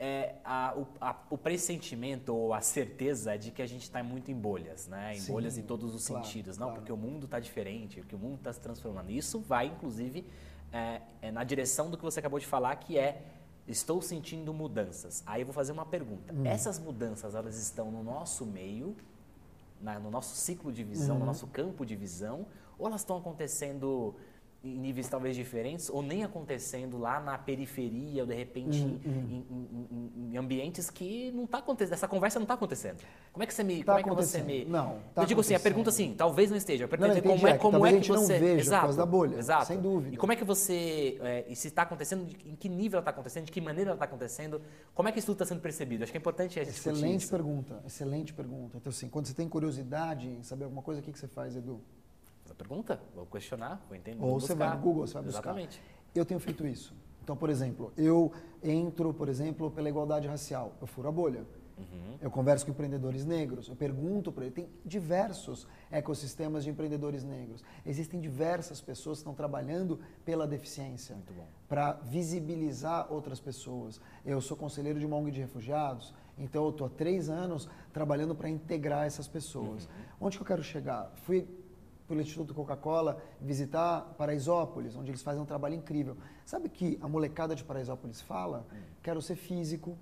é, 0.00 0.36
a, 0.42 0.74
o, 0.74 0.86
a, 0.98 1.14
o, 1.28 1.36
pressentimento 1.36 2.34
ou 2.34 2.54
a 2.54 2.62
certeza 2.62 3.36
de 3.36 3.50
que 3.50 3.60
a 3.60 3.66
gente 3.66 3.82
está 3.82 4.02
muito 4.02 4.30
em 4.30 4.34
bolhas, 4.34 4.88
né? 4.88 5.14
Em 5.14 5.20
Sim, 5.20 5.30
bolhas 5.30 5.58
em 5.58 5.62
todos 5.62 5.94
os 5.94 6.08
claro, 6.08 6.24
sentidos. 6.24 6.56
Não, 6.56 6.68
claro. 6.68 6.80
porque 6.80 6.90
o 6.90 6.96
mundo 6.96 7.26
está 7.26 7.38
diferente, 7.38 8.00
porque 8.00 8.16
o 8.16 8.18
mundo 8.18 8.36
está 8.36 8.50
se 8.50 8.60
transformando. 8.60 9.10
Isso 9.10 9.38
vai, 9.40 9.66
inclusive, 9.66 10.26
é, 10.72 11.02
é 11.20 11.30
na 11.30 11.44
direção 11.44 11.90
do 11.90 11.98
que 11.98 12.02
você 12.02 12.18
acabou 12.18 12.38
de 12.38 12.46
falar, 12.46 12.74
que 12.76 12.98
é 12.98 13.22
estou 13.68 14.00
sentindo 14.00 14.54
mudanças. 14.54 15.22
Aí 15.26 15.42
eu 15.42 15.46
vou 15.46 15.52
fazer 15.52 15.72
uma 15.72 15.84
pergunta. 15.84 16.32
Hum. 16.32 16.46
Essas 16.46 16.78
mudanças, 16.78 17.34
elas 17.34 17.60
estão 17.60 17.90
no 17.90 18.02
nosso 18.02 18.46
meio, 18.46 18.96
na, 19.82 19.98
no 19.98 20.10
nosso 20.10 20.34
ciclo 20.34 20.72
de 20.72 20.82
visão, 20.82 21.16
uhum. 21.16 21.20
no 21.20 21.26
nosso 21.26 21.46
campo 21.48 21.84
de 21.84 21.94
visão, 21.94 22.46
ou 22.78 22.86
elas 22.86 23.02
estão 23.02 23.18
acontecendo 23.18 24.16
em 24.62 24.78
níveis 24.78 25.08
talvez 25.08 25.34
diferentes 25.34 25.88
ou 25.88 26.02
nem 26.02 26.22
acontecendo 26.22 26.98
lá 26.98 27.18
na 27.18 27.38
periferia 27.38 28.22
ou 28.22 28.26
de 28.26 28.34
repente 28.34 28.82
uhum. 28.82 28.98
em, 29.04 29.46
em, 29.50 30.32
em, 30.32 30.36
ambientes 30.36 30.90
que 30.90 31.32
não 31.32 31.44
está 31.44 31.58
acontecendo 31.58 31.94
essa 31.94 32.06
conversa 32.06 32.38
não 32.38 32.44
está 32.44 32.54
acontecendo. 32.54 32.98
Como 33.32 33.42
é 33.42 33.46
que 33.46 33.54
você 33.54 33.64
me 33.64 33.82
tá 33.82 33.92
como 33.92 33.98
é 33.98 34.02
que 34.02 34.22
você 34.26 34.42
me 34.42 34.66
não 34.66 34.98
tá 35.14 35.22
eu 35.22 35.26
digo 35.26 35.40
assim 35.40 35.54
a 35.54 35.60
pergunta 35.60 35.88
assim 35.88 36.14
talvez 36.14 36.50
não 36.50 36.58
esteja 36.58 36.84
eu 36.84 36.88
pergunto 36.88 37.14
não, 37.14 37.22
como 37.22 37.48
é, 37.48 37.50
é 37.50 37.58
como 37.58 37.86
é 37.86 38.00
que 38.00 38.08
você 38.08 38.12
não 38.12 38.26
veja 38.26 38.60
exato, 38.60 38.80
por 38.80 38.86
causa 38.86 38.98
da 38.98 39.06
bolha 39.06 39.36
exato. 39.38 39.66
sem 39.66 39.80
dúvida. 39.80 40.14
E 40.14 40.18
como 40.18 40.32
é 40.32 40.36
que 40.36 40.44
você 40.44 41.18
é, 41.22 41.44
e 41.48 41.56
se 41.56 41.68
está 41.68 41.82
acontecendo 41.82 42.28
em 42.44 42.54
que 42.54 42.68
nível 42.68 42.98
ela 42.98 43.00
está 43.00 43.12
acontecendo 43.12 43.46
de 43.46 43.52
que 43.52 43.60
maneira 43.62 43.90
ela 43.90 43.96
está 43.96 44.04
acontecendo 44.04 44.60
como 44.94 45.08
é 45.08 45.12
que 45.12 45.18
isso 45.18 45.26
tudo 45.26 45.36
está 45.36 45.46
sendo 45.46 45.62
percebido? 45.62 46.02
Acho 46.02 46.12
que 46.12 46.18
é 46.18 46.20
importante 46.20 46.60
a 46.60 46.64
gente 46.64 46.76
excelente 46.76 47.26
pergunta 47.26 47.82
excelente 47.86 48.34
pergunta. 48.34 48.76
Então 48.76 48.90
assim 48.90 49.08
quando 49.08 49.24
você 49.24 49.32
tem 49.32 49.48
curiosidade 49.48 50.28
em 50.28 50.42
saber 50.42 50.64
alguma 50.64 50.82
coisa 50.82 51.00
o 51.00 51.02
que 51.02 51.12
que 51.12 51.18
você 51.18 51.28
faz 51.28 51.56
Edu 51.56 51.80
pergunta, 52.62 53.00
vou 53.14 53.26
questionar, 53.26 53.84
vou 53.88 53.96
entender. 53.96 54.22
Ou 54.22 54.38
você 54.38 54.54
vai 54.54 54.74
no 54.76 54.82
Google, 54.82 55.06
você 55.06 55.14
vai 55.14 55.22
buscar. 55.22 55.40
Exatamente. 55.40 55.82
Eu 56.14 56.24
tenho 56.24 56.40
feito 56.40 56.66
isso. 56.66 56.94
Então, 57.22 57.36
por 57.36 57.48
exemplo, 57.48 57.92
eu 57.96 58.32
entro, 58.62 59.14
por 59.14 59.28
exemplo, 59.28 59.70
pela 59.70 59.88
igualdade 59.88 60.26
racial, 60.26 60.74
eu 60.80 60.86
furo 60.86 61.08
a 61.08 61.12
bolha. 61.12 61.44
Uhum. 61.78 62.16
Eu 62.20 62.30
converso 62.30 62.66
com 62.66 62.72
empreendedores 62.72 63.24
negros, 63.24 63.68
eu 63.68 63.76
pergunto 63.76 64.30
para 64.30 64.44
ele. 64.44 64.52
Tem 64.52 64.68
diversos 64.84 65.66
ecossistemas 65.90 66.64
de 66.64 66.70
empreendedores 66.70 67.24
negros. 67.24 67.64
Existem 67.86 68.20
diversas 68.20 68.80
pessoas 68.80 69.18
que 69.18 69.22
estão 69.22 69.34
trabalhando 69.34 69.98
pela 70.24 70.46
deficiência 70.46 71.16
para 71.68 71.92
visibilizar 72.02 73.10
outras 73.10 73.40
pessoas. 73.40 74.00
Eu 74.24 74.40
sou 74.40 74.56
conselheiro 74.56 74.98
de 74.98 75.06
uma 75.06 75.16
ONG 75.16 75.30
de 75.30 75.40
refugiados, 75.40 76.14
então 76.36 76.64
eu 76.64 76.70
estou 76.70 76.86
há 76.86 76.90
três 76.90 77.30
anos 77.30 77.68
trabalhando 77.92 78.34
para 78.34 78.48
integrar 78.48 79.06
essas 79.06 79.26
pessoas. 79.26 79.84
Uhum. 79.84 80.26
Onde 80.26 80.36
que 80.36 80.42
eu 80.42 80.46
quero 80.46 80.62
chegar? 80.62 81.10
Fui 81.14 81.48
pelo 82.10 82.20
Instituto 82.20 82.52
Coca-Cola, 82.52 83.22
visitar 83.40 84.00
Paraisópolis, 84.18 84.96
onde 84.96 85.12
eles 85.12 85.22
fazem 85.22 85.40
um 85.40 85.46
trabalho 85.46 85.76
incrível. 85.76 86.16
Sabe 86.44 86.68
que 86.68 86.98
a 87.00 87.06
molecada 87.06 87.54
de 87.54 87.62
Paraisópolis 87.62 88.20
fala? 88.20 88.66
Hum. 88.72 88.76
Quero 89.00 89.22
ser 89.22 89.36
físico, 89.36 89.96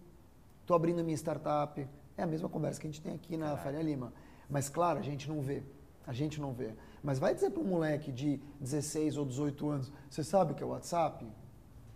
estou 0.62 0.74
abrindo 0.74 1.04
minha 1.04 1.14
startup. 1.14 1.86
É 2.16 2.22
a 2.22 2.26
mesma 2.26 2.48
conversa 2.48 2.80
que 2.80 2.86
a 2.86 2.90
gente 2.90 3.02
tem 3.02 3.14
aqui 3.14 3.36
na 3.36 3.58
Faria 3.58 3.82
Lima. 3.82 4.10
Mas, 4.48 4.70
claro, 4.70 4.98
a 4.98 5.02
gente 5.02 5.28
não 5.28 5.42
vê. 5.42 5.62
A 6.06 6.14
gente 6.14 6.40
não 6.40 6.54
vê. 6.54 6.72
Mas 7.02 7.18
vai 7.18 7.34
dizer 7.34 7.50
para 7.50 7.60
um 7.60 7.66
moleque 7.66 8.10
de 8.10 8.40
16 8.58 9.18
ou 9.18 9.26
18 9.26 9.68
anos, 9.68 9.92
você 10.08 10.24
sabe 10.24 10.52
o 10.52 10.54
que 10.54 10.62
é 10.62 10.66
o 10.66 10.70
WhatsApp? 10.70 11.26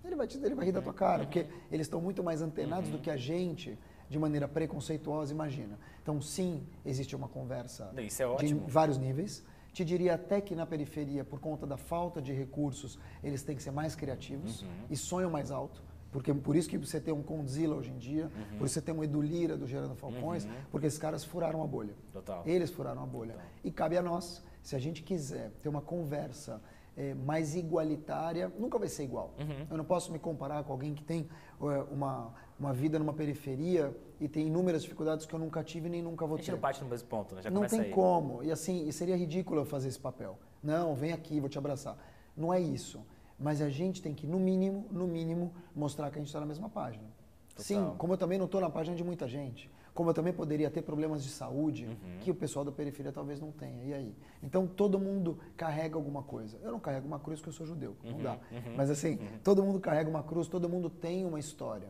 Ele 0.05 0.15
vai, 0.15 0.27
te, 0.27 0.37
ele 0.37 0.55
vai 0.55 0.67
rir 0.67 0.73
da 0.73 0.83
tua 0.83 0.93
cara, 0.93 1.25
porque 1.25 1.47
eles 1.71 1.87
estão 1.87 2.03
muito 2.03 2.23
mais 2.23 2.43
antenados 2.43 2.91
do 2.91 2.99
que 2.99 3.11
a 3.11 3.17
gente 3.17 3.79
de 4.11 4.19
maneira 4.19 4.47
preconceituosa, 4.47 5.33
imagina. 5.33 5.79
Então, 6.03 6.21
sim, 6.21 6.67
existe 6.85 7.17
uma 7.17 7.29
conversa 7.29 7.91
é 7.97 8.45
de 8.45 8.55
vários 8.55 8.99
níveis. 8.99 9.43
Te 9.73 9.85
diria 9.85 10.15
até 10.15 10.41
que 10.41 10.55
na 10.55 10.67
periferia, 10.67 11.25
por 11.25 11.41
conta 11.41 11.67
da 11.67 11.77
falta 11.77 12.21
de 12.21 12.33
recursos, 12.33 12.99
eles 13.23 13.43
têm 13.43 13.57
que 13.57 13.63
ser 13.63 13.71
mais 13.71 13.95
criativos 13.95 14.63
uhum. 14.63 14.69
e 14.91 14.97
sonham 14.97 15.31
mais 15.31 15.51
alto. 15.51 15.83
Porque 16.11 16.33
por 16.35 16.55
isso 16.55 16.69
que 16.69 16.77
você 16.77 17.01
tem 17.01 17.13
um 17.13 17.23
Condzilla 17.23 17.75
hoje 17.75 17.91
em 17.91 17.97
dia, 17.97 18.25
uhum. 18.25 18.59
por 18.59 18.67
isso 18.67 18.75
você 18.75 18.83
tem 18.83 18.95
um 18.95 19.03
Edu 19.03 19.23
Lira 19.23 19.57
do 19.57 19.67
Gerando 19.67 19.95
Falcões, 19.95 20.45
uhum. 20.45 20.51
porque 20.71 20.87
esses 20.87 20.99
caras 20.99 21.25
furaram 21.25 21.63
a 21.63 21.67
bolha. 21.67 21.95
Total. 22.13 22.43
Eles 22.45 22.71
furaram 22.71 23.03
a 23.03 23.07
bolha. 23.07 23.33
Total. 23.33 23.49
E 23.65 23.71
cabe 23.71 23.97
a 23.97 24.03
nós, 24.03 24.45
se 24.63 24.77
a 24.77 24.79
gente 24.79 25.03
quiser 25.03 25.51
ter 25.63 25.71
uma 25.71 25.81
conversa 25.81 26.61
é, 26.95 27.15
mais 27.15 27.57
igualitária, 27.57 28.53
nunca 28.59 28.79
vai 28.79 28.89
ser 28.89 29.05
igual. 29.05 29.35
Uhum. 29.39 29.67
Eu 29.71 29.77
não 29.79 29.85
posso 29.87 30.13
me 30.13 30.19
comparar 30.19 30.63
com 30.65 30.73
alguém 30.73 30.95
que 30.95 31.03
tem 31.03 31.27
é, 31.61 31.65
uma, 31.91 32.35
uma 32.63 32.73
vida 32.73 32.97
numa 32.97 33.13
periferia 33.13 33.95
e 34.21 34.29
tem 34.29 34.47
inúmeras 34.47 34.83
dificuldades 34.83 35.27
que 35.27 35.35
eu 35.35 35.39
nunca 35.39 35.65
tive 35.65 35.89
nem 35.89 36.01
nunca 36.01 36.25
vou 36.25 36.37
ter. 36.37 36.43
A 36.43 36.45
gente 36.45 36.55
não 36.55 36.61
parte 36.61 36.83
no 36.83 36.89
mesmo 36.89 37.09
ponto, 37.09 37.35
né? 37.35 37.43
Já 37.43 37.51
não 37.51 37.67
tem 37.67 37.81
aí. 37.81 37.91
como. 37.91 38.41
E 38.45 38.53
assim, 38.53 38.87
e 38.87 38.93
seria 38.93 39.17
ridículo 39.17 39.63
eu 39.63 39.65
fazer 39.65 39.89
esse 39.89 39.99
papel. 39.99 40.39
Não, 40.63 40.95
vem 40.95 41.13
aqui, 41.13 41.41
vou 41.41 41.49
te 41.49 41.59
abraçar. 41.59 41.99
Não 42.37 42.55
é 42.55 42.61
isso. 42.61 43.05
Mas 43.37 43.61
a 43.61 43.69
gente 43.69 44.01
tem 44.01 44.15
que, 44.15 44.29
no 44.29 44.39
mínimo, 44.39 44.87
no 44.93 45.09
mínimo, 45.09 45.53
mostrar 45.75 46.09
que 46.11 46.19
a 46.19 46.21
gente 46.21 46.29
está 46.29 46.39
na 46.39 46.47
mesma 46.47 46.69
página. 46.69 47.05
Total. 47.49 47.65
Sim, 47.65 47.95
como 47.99 48.13
eu 48.13 48.17
também 48.17 48.39
não 48.39 48.47
estou 48.47 48.61
na 48.61 48.71
página 48.71 48.97
de 48.97 49.03
muita 49.03 49.27
gente. 49.27 49.69
Como 49.93 50.09
eu 50.09 50.15
também 50.15 50.33
poderia 50.33 50.71
ter 50.71 50.83
problemas 50.83 51.23
de 51.25 51.31
saúde 51.31 51.87
uhum. 51.87 52.19
que 52.21 52.31
o 52.31 52.35
pessoal 52.35 52.65
da 52.65 52.71
periferia 52.73 53.13
talvez 53.13 53.41
não 53.41 53.51
tenha. 53.51 53.85
E 53.85 53.93
aí? 53.93 54.17
Então 54.41 54.67
todo 54.69 54.99
mundo 54.99 55.37
carrega 55.57 55.97
alguma 55.97 56.23
coisa. 56.23 56.59
Eu 56.63 56.71
não 56.71 56.81
carrego 56.81 57.07
uma 57.07 57.19
cruz 57.19 57.41
porque 57.41 57.51
eu 57.51 57.55
sou 57.55 57.67
judeu, 57.67 57.97
uhum. 58.05 58.13
não 58.13 58.23
dá. 58.23 58.33
Uhum. 58.51 58.77
Mas 58.77 58.89
assim, 58.89 59.17
uhum. 59.17 59.39
todo 59.43 59.63
mundo 59.63 59.81
carrega 59.81 60.09
uma 60.09 60.23
cruz, 60.23 60.47
todo 60.47 60.69
mundo 60.69 60.89
tem 60.89 61.27
uma 61.27 61.41
história. 61.41 61.89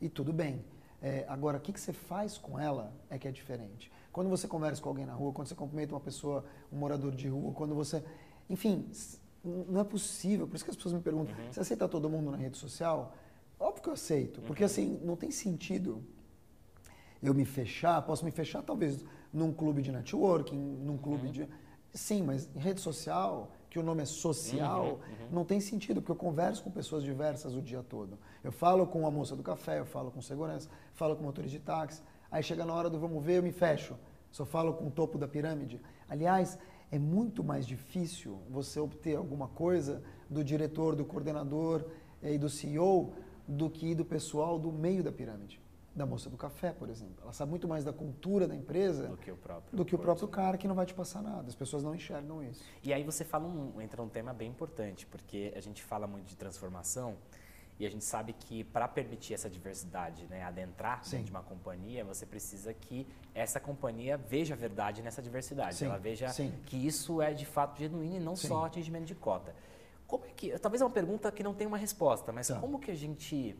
E 0.00 0.08
tudo 0.08 0.32
bem. 0.32 0.64
É, 1.02 1.24
agora, 1.28 1.58
o 1.58 1.60
que, 1.60 1.72
que 1.72 1.80
você 1.80 1.92
faz 1.92 2.36
com 2.36 2.58
ela 2.58 2.92
é 3.08 3.18
que 3.18 3.26
é 3.26 3.30
diferente. 3.30 3.90
Quando 4.12 4.28
você 4.28 4.46
conversa 4.46 4.82
com 4.82 4.88
alguém 4.88 5.06
na 5.06 5.14
rua, 5.14 5.32
quando 5.32 5.48
você 5.48 5.54
cumprimenta 5.54 5.94
uma 5.94 6.00
pessoa, 6.00 6.44
um 6.70 6.76
morador 6.76 7.14
de 7.14 7.28
rua, 7.28 7.52
quando 7.52 7.74
você. 7.74 8.04
Enfim, 8.48 8.90
não 9.42 9.80
é 9.80 9.84
possível. 9.84 10.46
Por 10.46 10.56
isso 10.56 10.64
que 10.64 10.70
as 10.70 10.76
pessoas 10.76 10.94
me 10.94 11.00
perguntam: 11.00 11.34
uhum. 11.36 11.52
você 11.52 11.60
aceita 11.60 11.88
todo 11.88 12.08
mundo 12.08 12.30
na 12.30 12.36
rede 12.36 12.58
social? 12.58 13.14
Óbvio 13.58 13.82
que 13.82 13.88
eu 13.88 13.92
aceito, 13.92 14.40
porque 14.42 14.62
uhum. 14.62 14.66
assim, 14.66 15.00
não 15.02 15.16
tem 15.16 15.30
sentido 15.30 16.02
eu 17.22 17.34
me 17.34 17.44
fechar. 17.44 18.00
Posso 18.02 18.24
me 18.24 18.30
fechar, 18.30 18.62
talvez, 18.62 19.04
num 19.32 19.52
clube 19.52 19.82
de 19.82 19.92
networking, 19.92 20.56
num 20.56 20.98
clube 20.98 21.26
uhum. 21.26 21.32
de. 21.32 21.48
Sim, 21.92 22.22
mas 22.22 22.48
em 22.54 22.58
rede 22.58 22.80
social, 22.80 23.52
que 23.70 23.78
o 23.78 23.82
nome 23.82 24.02
é 24.02 24.04
social, 24.04 24.84
uhum, 24.84 24.90
uhum. 24.92 25.28
não 25.30 25.44
tem 25.44 25.60
sentido, 25.60 26.02
porque 26.02 26.10
eu 26.10 26.16
converso 26.16 26.62
com 26.64 26.70
pessoas 26.70 27.04
diversas 27.04 27.54
o 27.54 27.62
dia 27.62 27.82
todo. 27.82 28.18
Eu 28.42 28.50
falo 28.50 28.84
com 28.84 29.06
a 29.06 29.10
moça 29.10 29.36
do 29.36 29.42
café, 29.44 29.78
eu 29.78 29.86
falo 29.86 30.10
com 30.10 30.20
segurança, 30.20 30.68
falo 30.92 31.14
com 31.14 31.22
motorista 31.22 31.56
de 31.56 31.64
táxi. 31.64 32.02
Aí 32.30 32.42
chega 32.42 32.64
na 32.64 32.74
hora 32.74 32.90
do 32.90 32.98
vamos 32.98 33.24
ver, 33.24 33.38
eu 33.38 33.42
me 33.42 33.52
fecho. 33.52 33.96
Só 34.32 34.44
falo 34.44 34.74
com 34.74 34.88
o 34.88 34.90
topo 34.90 35.16
da 35.16 35.28
pirâmide. 35.28 35.80
Aliás, 36.08 36.58
é 36.90 36.98
muito 36.98 37.44
mais 37.44 37.64
difícil 37.64 38.40
você 38.50 38.80
obter 38.80 39.16
alguma 39.16 39.46
coisa 39.46 40.02
do 40.28 40.42
diretor, 40.42 40.96
do 40.96 41.04
coordenador 41.04 41.84
eh, 42.20 42.34
e 42.34 42.38
do 42.38 42.48
CEO 42.48 43.14
do 43.46 43.70
que 43.70 43.94
do 43.94 44.04
pessoal 44.04 44.58
do 44.58 44.72
meio 44.72 45.02
da 45.02 45.12
pirâmide 45.12 45.60
da 45.94 46.06
moça 46.06 46.30
do 46.30 46.36
café, 46.36 46.72
por 46.72 46.88
exemplo. 46.88 47.16
Ela 47.22 47.32
sabe 47.32 47.50
muito 47.50 47.66
mais 47.66 47.84
da 47.84 47.92
cultura 47.92 48.46
da 48.46 48.54
empresa 48.54 49.08
do 49.08 49.16
que 49.16 49.30
o 49.30 49.36
próprio, 49.36 49.76
do 49.76 49.84
que 49.84 49.94
o 49.94 49.98
próprio 49.98 50.28
cara 50.28 50.56
que 50.56 50.68
não 50.68 50.74
vai 50.74 50.86
te 50.86 50.94
passar 50.94 51.22
nada. 51.22 51.48
As 51.48 51.54
pessoas 51.54 51.82
não 51.82 51.94
enxergam 51.94 52.42
isso. 52.42 52.62
E 52.82 52.92
aí 52.92 53.02
você 53.02 53.24
fala 53.24 53.46
um, 53.46 53.80
entra 53.80 54.00
um 54.00 54.08
tema 54.08 54.32
bem 54.32 54.48
importante, 54.48 55.06
porque 55.06 55.52
a 55.56 55.60
gente 55.60 55.82
fala 55.82 56.06
muito 56.06 56.26
de 56.26 56.36
transformação 56.36 57.16
e 57.80 57.86
a 57.86 57.90
gente 57.90 58.04
sabe 58.04 58.34
que 58.34 58.62
para 58.62 58.86
permitir 58.86 59.32
essa 59.32 59.48
diversidade, 59.48 60.26
né, 60.26 60.42
adentrar 60.42 61.02
Sim. 61.02 61.12
dentro 61.12 61.24
de 61.24 61.30
uma 61.30 61.42
companhia, 61.42 62.04
você 62.04 62.26
precisa 62.26 62.74
que 62.74 63.06
essa 63.34 63.58
companhia 63.58 64.18
veja 64.18 64.52
a 64.52 64.56
verdade 64.56 65.00
nessa 65.00 65.22
diversidade. 65.22 65.76
Sim. 65.76 65.86
Ela 65.86 65.96
veja 65.96 66.28
Sim. 66.28 66.52
que 66.66 66.76
isso 66.76 67.22
é 67.22 67.32
de 67.32 67.46
fato 67.46 67.78
genuíno 67.78 68.16
e 68.16 68.20
não 68.20 68.36
só 68.36 68.66
atingimento 68.66 69.06
de 69.06 69.14
cota. 69.14 69.54
Como 70.06 70.26
é 70.26 70.28
que, 70.28 70.58
talvez 70.58 70.82
é 70.82 70.84
uma 70.84 70.90
pergunta 70.90 71.32
que 71.32 71.42
não 71.42 71.54
tem 71.54 71.66
uma 71.66 71.78
resposta, 71.78 72.30
mas 72.32 72.48
tá. 72.48 72.60
como 72.60 72.78
que 72.78 72.90
a 72.90 72.94
gente 72.94 73.56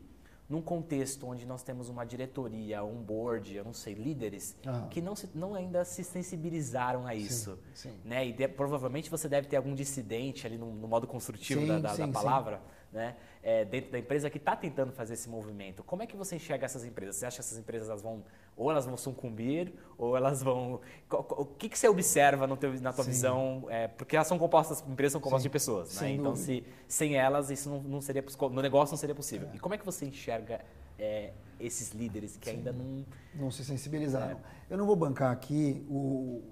num 0.51 0.61
contexto 0.61 1.25
onde 1.25 1.45
nós 1.45 1.63
temos 1.63 1.87
uma 1.87 2.05
diretoria, 2.05 2.83
um 2.83 3.01
board, 3.01 3.55
eu 3.55 3.63
não 3.63 3.73
sei, 3.73 3.93
líderes, 3.93 4.57
uhum. 4.65 4.89
que 4.89 5.01
não, 5.01 5.15
se, 5.15 5.29
não 5.33 5.55
ainda 5.55 5.85
se 5.85 6.03
sensibilizaram 6.03 7.07
a 7.07 7.15
isso. 7.15 7.57
Sim, 7.73 7.89
sim. 7.89 7.99
Né? 8.03 8.27
E 8.27 8.33
de, 8.33 8.47
provavelmente 8.49 9.09
você 9.09 9.29
deve 9.29 9.47
ter 9.47 9.55
algum 9.55 9.73
dissidente 9.73 10.45
ali 10.45 10.57
no, 10.57 10.73
no 10.73 10.87
modo 10.89 11.07
construtivo 11.07 11.61
sim, 11.61 11.67
da, 11.67 11.79
da, 11.79 11.95
da, 11.95 12.07
palavra 12.09 12.61
né? 12.91 13.15
É, 13.41 13.65
dentro 13.65 13.91
da 13.91 13.97
empresa 13.97 14.29
que 14.29 14.37
está 14.37 14.55
tentando 14.55 14.91
fazer 14.91 15.13
esse 15.13 15.29
movimento. 15.29 15.83
Como 15.83 16.03
é 16.03 16.05
que 16.05 16.15
você 16.15 16.35
enxerga 16.35 16.65
essas 16.65 16.83
empresas? 16.83 17.15
Você 17.15 17.25
acha 17.25 17.37
que 17.37 17.41
essas 17.41 17.57
empresas 17.57 17.89
elas 17.89 18.01
vão, 18.01 18.23
ou 18.55 18.69
elas 18.69 18.85
vão 18.85 18.97
sucumbir, 18.97 19.73
ou 19.97 20.15
elas 20.15 20.43
vão. 20.43 20.81
O 21.09 21.45
que, 21.45 21.69
que 21.69 21.79
você 21.79 21.87
observa 21.87 22.45
no 22.45 22.57
teu, 22.57 22.73
na 22.81 22.93
tua 22.93 23.03
Sim. 23.05 23.11
visão? 23.11 23.65
É, 23.69 23.87
porque 23.87 24.15
elas 24.15 24.27
são 24.27 24.37
compostas, 24.37 24.83
empresas 24.87 25.13
são 25.13 25.21
compostas 25.21 25.43
Sim. 25.43 25.49
de 25.49 25.53
pessoas, 25.53 26.01
né? 26.01 26.11
Então, 26.11 26.35
se, 26.35 26.63
sem 26.87 27.15
elas, 27.15 27.49
isso 27.49 27.69
não, 27.69 27.81
não, 27.81 28.01
seria 28.01 28.23
no 28.51 28.61
negócio 28.61 28.93
não 28.93 28.97
seria 28.97 29.15
possível. 29.15 29.49
É. 29.51 29.55
E 29.55 29.59
como 29.59 29.73
é 29.73 29.77
que 29.77 29.85
você 29.85 30.05
enxerga 30.05 30.61
é, 30.99 31.33
esses 31.59 31.91
líderes 31.91 32.37
que 32.37 32.49
Sim. 32.49 32.57
ainda 32.57 32.71
não. 32.71 33.05
Não 33.33 33.49
se 33.49 33.63
sensibilizaram. 33.63 34.37
É. 34.37 34.73
Eu 34.73 34.77
não 34.77 34.85
vou 34.85 34.95
bancar 34.95 35.31
aqui 35.31 35.85
o, 35.89 36.43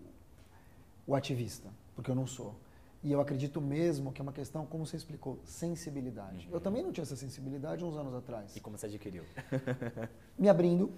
o 1.06 1.15
ativista, 1.15 1.69
porque 1.95 2.10
eu 2.10 2.15
não 2.15 2.25
sou. 2.25 2.56
E 3.01 3.12
eu 3.12 3.21
acredito 3.21 3.62
mesmo 3.62 4.12
que 4.12 4.21
é 4.21 4.23
uma 4.23 4.33
questão, 4.33 4.65
como 4.65 4.85
você 4.85 4.97
explicou, 4.97 5.39
sensibilidade. 5.45 6.47
Uhum. 6.47 6.55
Eu 6.55 6.59
também 6.59 6.83
não 6.83 6.91
tinha 6.91 7.03
essa 7.03 7.15
sensibilidade 7.15 7.83
uns 7.83 7.95
anos 7.95 8.13
atrás. 8.13 8.55
E 8.55 8.59
como 8.59 8.77
você 8.77 8.88
adquiriu? 8.88 9.23
me 10.38 10.49
abrindo, 10.49 10.91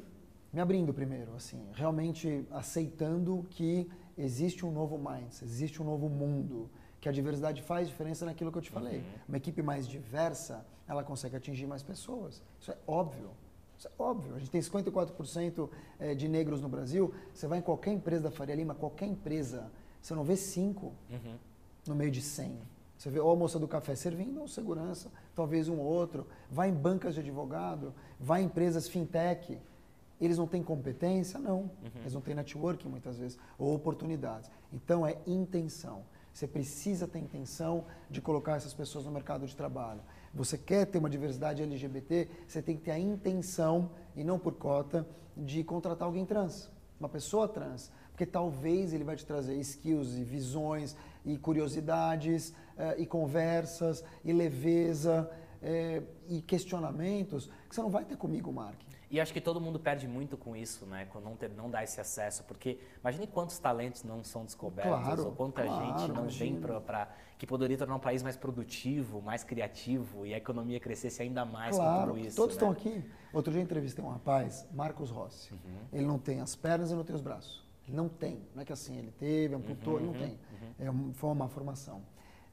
me 0.51 0.59
abrindo 0.59 0.91
primeiro, 0.93 1.35
assim, 1.35 1.63
realmente 1.73 2.45
aceitando 2.49 3.45
que 3.51 3.87
existe 4.17 4.65
um 4.65 4.71
novo 4.71 4.97
mindset, 4.97 5.45
existe 5.45 5.81
um 5.81 5.85
novo 5.85 6.09
mundo, 6.09 6.69
que 6.99 7.07
a 7.07 7.11
diversidade 7.11 7.61
faz 7.61 7.87
diferença 7.87 8.25
naquilo 8.25 8.51
que 8.51 8.57
eu 8.57 8.61
te 8.63 8.71
falei. 8.71 8.97
Uhum. 8.97 9.05
Uma 9.27 9.37
equipe 9.37 9.61
mais 9.61 9.87
diversa, 9.87 10.65
ela 10.87 11.03
consegue 11.03 11.35
atingir 11.35 11.67
mais 11.67 11.83
pessoas. 11.83 12.41
Isso 12.59 12.71
é 12.71 12.77
óbvio. 12.87 13.29
Isso 13.77 13.87
é 13.87 13.91
óbvio. 13.97 14.35
A 14.35 14.39
gente 14.39 14.49
tem 14.51 14.61
54% 14.61 15.69
eh, 15.99 16.15
de 16.15 16.27
negros 16.27 16.61
no 16.61 16.69
Brasil. 16.69 17.13
Você 17.33 17.47
vai 17.47 17.59
em 17.59 17.61
qualquer 17.61 17.91
empresa 17.91 18.23
da 18.23 18.31
Faria 18.31 18.55
Lima, 18.55 18.75
qualquer 18.75 19.07
empresa, 19.07 19.71
você 19.99 20.13
não 20.13 20.23
vê 20.23 20.35
cinco. 20.35 20.93
Uhum 21.09 21.50
no 21.87 21.95
meio 21.95 22.11
de 22.11 22.21
100. 22.21 22.59
Você 22.97 23.09
vê 23.09 23.19
ou 23.19 23.31
a 23.31 23.35
moça 23.35 23.57
do 23.57 23.67
café 23.67 23.95
servindo 23.95 24.39
ou 24.41 24.47
segurança, 24.47 25.11
talvez 25.35 25.67
um 25.67 25.79
ou 25.79 25.85
outro. 25.85 26.27
Vai 26.51 26.69
em 26.69 26.73
bancas 26.73 27.15
de 27.15 27.19
advogado, 27.19 27.93
vai 28.19 28.43
em 28.43 28.45
empresas 28.45 28.87
fintech. 28.87 29.57
Eles 30.19 30.37
não 30.37 30.45
têm 30.45 30.61
competência? 30.61 31.39
Não. 31.39 31.61
Uhum. 31.61 32.01
Eles 32.01 32.13
não 32.13 32.21
têm 32.21 32.35
networking 32.35 32.87
muitas 32.87 33.17
vezes, 33.17 33.39
ou 33.57 33.73
oportunidades. 33.73 34.51
Então 34.71 35.05
é 35.05 35.17
intenção. 35.25 36.03
Você 36.31 36.47
precisa 36.47 37.07
ter 37.07 37.19
intenção 37.19 37.85
de 38.09 38.21
colocar 38.21 38.55
essas 38.55 38.73
pessoas 38.73 39.05
no 39.05 39.11
mercado 39.11 39.45
de 39.45 39.55
trabalho. 39.55 40.01
Você 40.33 40.57
quer 40.57 40.85
ter 40.85 40.97
uma 40.97 41.09
diversidade 41.09 41.61
LGBT, 41.61 42.29
você 42.47 42.61
tem 42.61 42.77
que 42.77 42.83
ter 42.83 42.91
a 42.91 42.99
intenção, 42.99 43.89
e 44.15 44.23
não 44.23 44.39
por 44.39 44.53
cota, 44.53 45.05
de 45.35 45.63
contratar 45.63 46.05
alguém 46.05 46.25
trans, 46.25 46.69
uma 46.99 47.09
pessoa 47.09 47.47
trans. 47.47 47.91
Porque 48.11 48.25
talvez 48.25 48.93
ele 48.93 49.03
vai 49.03 49.15
te 49.15 49.25
trazer 49.25 49.55
skills 49.55 50.15
e 50.15 50.23
visões 50.23 50.95
e 51.25 51.38
curiosidades 51.38 52.53
eh, 52.77 52.95
e 52.99 53.05
conversas 53.05 54.03
e 54.23 54.34
leveza 54.34 55.29
eh, 55.62 56.01
e 56.27 56.41
questionamentos 56.41 57.49
que 57.69 57.75
você 57.75 57.81
não 57.81 57.89
vai 57.89 58.05
ter 58.05 58.17
comigo, 58.17 58.51
Mark. 58.51 58.79
E 59.12 59.19
acho 59.19 59.34
que 59.34 59.41
todo 59.41 59.60
mundo 59.60 59.77
perde 59.77 60.07
muito 60.07 60.38
com 60.38 60.55
isso, 60.55 60.86
né? 60.86 61.05
Quando 61.12 61.25
não, 61.25 61.36
ter, 61.36 61.49
não 61.49 61.69
dá 61.69 61.84
esse 61.84 61.99
acesso. 61.99 62.45
Porque 62.45 62.79
imagine 63.01 63.27
quantos 63.27 63.60
talentos 63.60 64.03
não 64.03 64.23
são 64.23 64.45
descobertos, 64.45 65.03
claro, 65.03 65.25
ou 65.25 65.31
quanta 65.34 65.63
claro, 65.63 65.99
gente 65.99 66.12
não 66.13 66.29
vem 66.29 66.62
para. 66.81 67.10
que 67.38 67.45
poderia 67.45 67.77
tornar 67.77 67.95
um 67.95 67.99
país 67.99 68.23
mais 68.23 68.38
produtivo, 68.38 69.21
mais 69.21 69.43
criativo 69.43 70.25
e 70.25 70.34
a 70.34 70.38
economia 70.38 70.79
crescesse 70.79 71.21
ainda 71.21 71.43
mais 71.43 71.75
claro, 71.75 71.99
com 71.99 72.13
tudo 72.13 72.25
isso. 72.25 72.38
Todos 72.38 72.55
né? 72.55 72.60
estão 72.62 72.71
aqui. 72.71 73.03
Outro 73.34 73.51
dia 73.51 73.62
entrevistei 73.62 74.03
um 74.03 74.10
rapaz, 74.10 74.65
Marcos 74.73 75.10
Rossi. 75.10 75.51
Uhum. 75.51 75.60
Ele 75.91 76.05
não 76.05 76.17
tem 76.17 76.39
as 76.39 76.55
pernas 76.55 76.89
e 76.89 76.95
não 76.95 77.03
tem 77.03 77.13
os 77.13 77.21
braços. 77.21 77.69
Não 77.91 78.10
tem. 78.10 78.39
Não 78.56 78.62
é 78.62 78.65
que 78.65 78.73
assim, 78.73 78.97
ele 78.97 79.12
teve, 79.12 79.56
amputou, 79.56 79.93
uhum, 79.93 79.99
ele 79.99 80.08
não 80.08 80.13
uhum, 80.13 80.19
tem. 80.19 80.39
Uhum. 80.88 81.12
É, 81.12 81.13
foi 81.13 81.30
uma 81.30 81.47
formação. 81.47 82.01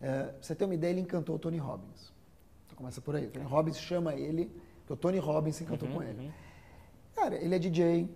É, 0.00 0.34
você 0.40 0.54
ter 0.54 0.64
uma 0.64 0.74
ideia, 0.74 0.90
ele 0.90 1.00
encantou 1.00 1.36
o 1.36 1.38
Tony 1.38 1.58
Robbins. 1.58 2.12
Então 2.66 2.76
começa 2.76 3.00
por 3.00 3.16
aí. 3.16 3.26
O 3.26 3.30
Tony 3.30 3.46
Robbins 3.46 3.78
chama 3.78 4.14
ele, 4.14 4.50
o 4.88 4.96
Tony 4.96 5.18
Robbins 5.18 5.60
encantou 5.60 5.88
uhum, 5.88 5.94
com 5.96 6.02
ele. 6.02 6.26
Uhum. 6.26 6.32
Cara, 7.14 7.36
ele 7.36 7.54
é 7.54 7.58
DJ, 7.58 8.08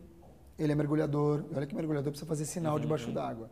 ele 0.59 0.73
é 0.73 0.75
mergulhador. 0.75 1.45
Olha 1.55 1.67
que 1.67 1.75
mergulhador 1.75 2.13
precisa 2.13 2.29
fazer 2.29 2.45
sinal 2.45 2.75
uhum, 2.75 2.81
debaixo 2.81 3.09
uhum. 3.09 3.15
d'água. 3.15 3.51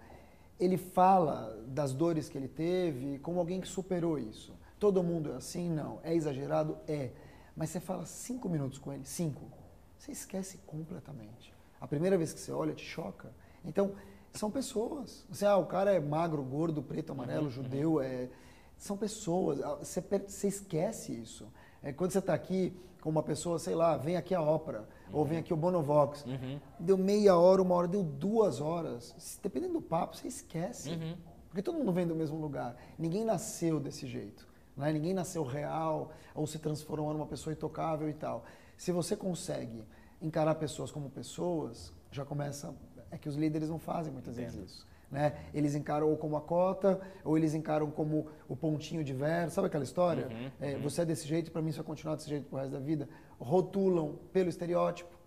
Ele 0.59 0.77
fala 0.77 1.59
das 1.67 1.93
dores 1.93 2.29
que 2.29 2.37
ele 2.37 2.49
teve 2.49 3.19
como 3.19 3.39
alguém 3.39 3.61
que 3.61 3.69
superou 3.69 4.19
isso. 4.19 4.55
Todo 4.79 5.03
mundo 5.03 5.33
é 5.33 5.37
assim? 5.37 5.71
Não. 5.71 6.01
É 6.03 6.15
exagerado? 6.15 6.79
É. 6.87 7.11
Mas 7.57 7.71
você 7.71 7.81
fala 7.81 8.07
cinco 8.07 8.49
minutos 8.49 8.79
com 8.79 8.93
ele, 8.93 9.05
cinco, 9.05 9.51
você 9.99 10.13
esquece 10.13 10.59
completamente. 10.67 11.53
A 11.81 11.87
primeira 11.87 12.17
vez 12.17 12.33
que 12.33 12.41
você 12.41 12.53
olha, 12.53 12.73
te 12.75 12.85
choca. 12.85 13.31
Então, 13.65 13.93
são 14.33 14.51
pessoas. 14.51 15.25
Você, 15.31 15.45
ah, 15.45 15.57
o 15.57 15.67
cara 15.67 15.93
é 15.93 16.01
magro, 16.01 16.43
gordo, 16.43 16.83
preto, 16.83 17.13
amarelo, 17.13 17.45
uhum, 17.45 17.51
judeu, 17.51 17.93
uhum. 17.95 18.03
é... 18.03 18.29
são 18.77 18.97
pessoas. 18.97 19.61
Ah, 19.63 19.77
você, 19.77 20.01
você 20.27 20.49
esquece 20.49 21.13
isso. 21.13 21.49
É, 21.83 21.93
quando 21.93 22.13
você 22.13 22.19
está 22.19 22.35
aqui 22.35 22.75
com 23.01 23.09
uma 23.09 23.23
pessoa, 23.23 23.59
sei 23.59 23.75
lá, 23.75 23.97
vem 23.97 24.17
aqui 24.17 24.35
a 24.35 24.43
ópera 24.43 24.87
ou 25.13 25.25
vem 25.25 25.39
aqui 25.39 25.53
o 25.53 25.57
Bonovox. 25.57 26.25
Uhum. 26.25 26.61
Deu 26.79 26.97
meia 26.97 27.37
hora, 27.37 27.63
uma 27.63 27.75
hora, 27.75 27.89
deu 27.89 28.03
duas 28.03 28.61
horas. 28.61 29.39
Dependendo 29.43 29.75
do 29.75 29.83
papo, 29.83 30.17
você 30.17 30.29
esquece. 30.29 30.91
Uhum. 30.91 31.17
Porque 31.49 31.63
todo 31.63 31.79
mundo 31.79 31.93
vem 31.93 32.07
do 32.07 32.15
mesmo 32.15 32.39
lugar. 32.39 32.77
Ninguém 32.99 33.25
nasceu 33.25 33.81
desse 33.81 34.07
jeito. 34.07 34.47
Né? 34.77 34.93
Ninguém 34.93 35.13
nasceu 35.13 35.43
real 35.43 36.13
ou 36.35 36.47
se 36.47 36.59
transformou 36.59 37.13
numa 37.13 37.27
pessoa 37.27 37.53
intocável 37.53 38.09
e 38.09 38.15
tal. 38.15 38.45
Se 38.77 38.93
você 38.93 39.17
consegue 39.17 39.83
encarar 40.23 40.55
pessoas 40.55 40.91
como 40.93 41.11
pessoas, 41.11 41.93
já 42.13 42.25
começa. 42.25 42.75
É 43.11 43.19
que 43.19 43.29
os 43.29 43.37
líderes 43.37 43.69
não 43.69 43.79
fazem 43.79 44.13
muitas 44.13 44.39
Entendo. 44.39 44.53
vezes 44.53 44.71
isso. 44.71 44.87
Né? 45.11 45.35
Eles 45.53 45.75
encaram 45.75 46.09
ou 46.09 46.17
como 46.17 46.37
a 46.37 46.41
cota, 46.41 47.01
ou 47.25 47.37
eles 47.37 47.53
encaram 47.53 47.91
como 47.91 48.29
o 48.49 48.55
pontinho 48.55 49.03
de 49.03 49.13
verso. 49.13 49.57
Sabe 49.57 49.67
aquela 49.67 49.83
história? 49.83 50.29
Uhum, 50.29 50.51
é, 50.61 50.75
uhum. 50.77 50.83
Você 50.83 51.03
é 51.03 51.05
desse 51.05 51.27
jeito, 51.27 51.51
para 51.51 51.61
mim 51.61 51.71
isso 51.71 51.79
vai 51.79 51.87
continuar 51.87 52.15
desse 52.15 52.29
jeito 52.29 52.47
pro 52.47 52.59
resto 52.59 52.73
da 52.73 52.79
vida 52.79 53.09
rotulam 53.41 54.17
pelo 54.33 54.49
estereótipo. 54.49 55.19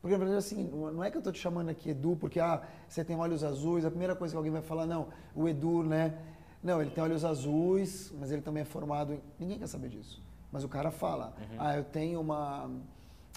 Porque, 0.00 0.12
na 0.12 0.18
verdade, 0.18 0.38
assim, 0.38 0.62
não 0.64 1.02
é 1.02 1.10
que 1.10 1.16
eu 1.16 1.20
estou 1.20 1.32
te 1.32 1.40
chamando 1.40 1.70
aqui 1.70 1.90
Edu 1.90 2.16
porque 2.20 2.38
ah, 2.38 2.62
você 2.88 3.04
tem 3.04 3.16
olhos 3.16 3.42
azuis, 3.42 3.84
a 3.84 3.90
primeira 3.90 4.14
coisa 4.14 4.32
que 4.32 4.36
alguém 4.36 4.52
vai 4.52 4.62
falar, 4.62 4.86
não, 4.86 5.08
o 5.34 5.48
Edu, 5.48 5.82
né? 5.82 6.16
Não, 6.62 6.80
ele 6.80 6.90
tem 6.90 7.02
olhos 7.02 7.24
azuis, 7.24 8.12
mas 8.18 8.30
ele 8.30 8.42
também 8.42 8.62
é 8.62 8.64
formado 8.64 9.14
em... 9.14 9.20
Ninguém 9.38 9.58
quer 9.58 9.66
saber 9.66 9.88
disso. 9.88 10.22
Mas 10.52 10.62
o 10.62 10.68
cara 10.68 10.90
fala, 10.90 11.34
uhum. 11.38 11.56
ah, 11.58 11.76
eu 11.76 11.84
tenho 11.84 12.20
uma... 12.20 12.70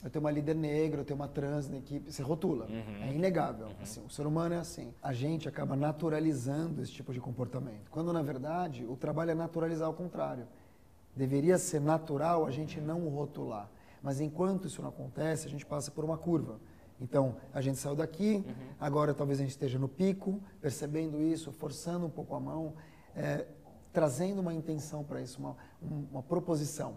Eu 0.04 0.10
tenho 0.10 0.24
uma 0.24 0.32
líder 0.32 0.56
negra, 0.56 1.02
eu 1.02 1.06
tenho 1.06 1.20
uma 1.20 1.28
trans 1.28 1.70
na 1.70 1.78
equipe, 1.78 2.12
você 2.12 2.24
rotula. 2.24 2.66
Uhum. 2.66 3.04
É 3.04 3.14
inegável. 3.14 3.68
Uhum. 3.68 3.76
Assim, 3.82 4.04
o 4.06 4.10
ser 4.10 4.26
humano 4.26 4.56
é 4.56 4.58
assim. 4.58 4.94
A 5.02 5.14
gente 5.14 5.48
acaba 5.48 5.76
naturalizando 5.76 6.82
esse 6.82 6.92
tipo 6.92 7.14
de 7.14 7.20
comportamento. 7.20 7.90
Quando, 7.92 8.12
na 8.12 8.22
verdade, 8.22 8.86
o 8.86 8.96
trabalho 8.96 9.32
é 9.32 9.36
naturalizar 9.36 9.90
o 9.90 9.94
contrário. 9.94 10.48
Deveria 11.16 11.58
ser 11.58 11.80
natural 11.80 12.46
a 12.46 12.52
gente 12.52 12.82
não 12.82 13.08
rotular. 13.10 13.70
Mas 14.02 14.20
enquanto 14.20 14.68
isso 14.68 14.82
não 14.82 14.90
acontece, 14.90 15.48
a 15.48 15.50
gente 15.50 15.66
passa 15.66 15.92
por 15.92 16.04
uma 16.04 16.18
curva. 16.18 16.60
Então, 17.00 17.36
a 17.54 17.62
gente 17.62 17.78
saiu 17.78 17.96
daqui, 17.96 18.44
uhum. 18.46 18.54
agora 18.80 19.14
talvez 19.14 19.40
a 19.40 19.42
gente 19.42 19.52
esteja 19.52 19.80
no 19.80 19.88
pico, 19.88 20.40
percebendo 20.60 21.22
isso, 21.22 21.52
forçando 21.52 22.06
um 22.06 22.10
pouco 22.10 22.36
a 22.36 22.40
mão, 22.40 22.74
é, 23.16 23.46
trazendo 23.92 24.40
uma 24.40 24.54
intenção 24.54 25.04
para 25.04 25.22
isso, 25.22 25.40
uma, 25.40 25.58
uma 26.12 26.24
proposição, 26.24 26.96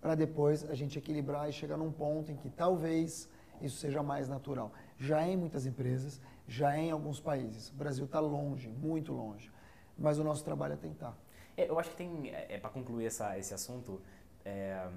para 0.00 0.14
depois 0.14 0.68
a 0.68 0.74
gente 0.74 0.98
equilibrar 0.98 1.48
e 1.48 1.52
chegar 1.52 1.76
num 1.76 1.92
ponto 1.92 2.32
em 2.32 2.36
que 2.36 2.48
talvez 2.48 3.28
isso 3.60 3.76
seja 3.76 4.02
mais 4.02 4.28
natural. 4.28 4.72
Já 4.98 5.22
é 5.22 5.32
em 5.32 5.36
muitas 5.36 5.66
empresas, 5.66 6.20
já 6.48 6.74
é 6.74 6.80
em 6.80 6.90
alguns 6.90 7.20
países. 7.20 7.70
O 7.70 7.74
Brasil 7.74 8.06
está 8.06 8.18
longe, 8.18 8.68
muito 8.68 9.12
longe. 9.12 9.50
Mas 9.98 10.18
o 10.18 10.24
nosso 10.24 10.42
trabalho 10.42 10.74
é 10.74 10.76
tentar. 10.76 11.16
É, 11.56 11.68
eu 11.68 11.78
acho 11.78 11.90
que 11.90 11.96
tem, 11.96 12.30
é, 12.30 12.54
é 12.54 12.58
para 12.58 12.70
concluir 12.70 13.06
essa, 13.06 13.38
esse 13.38 13.52
assunto, 13.52 14.00
é, 14.44 14.88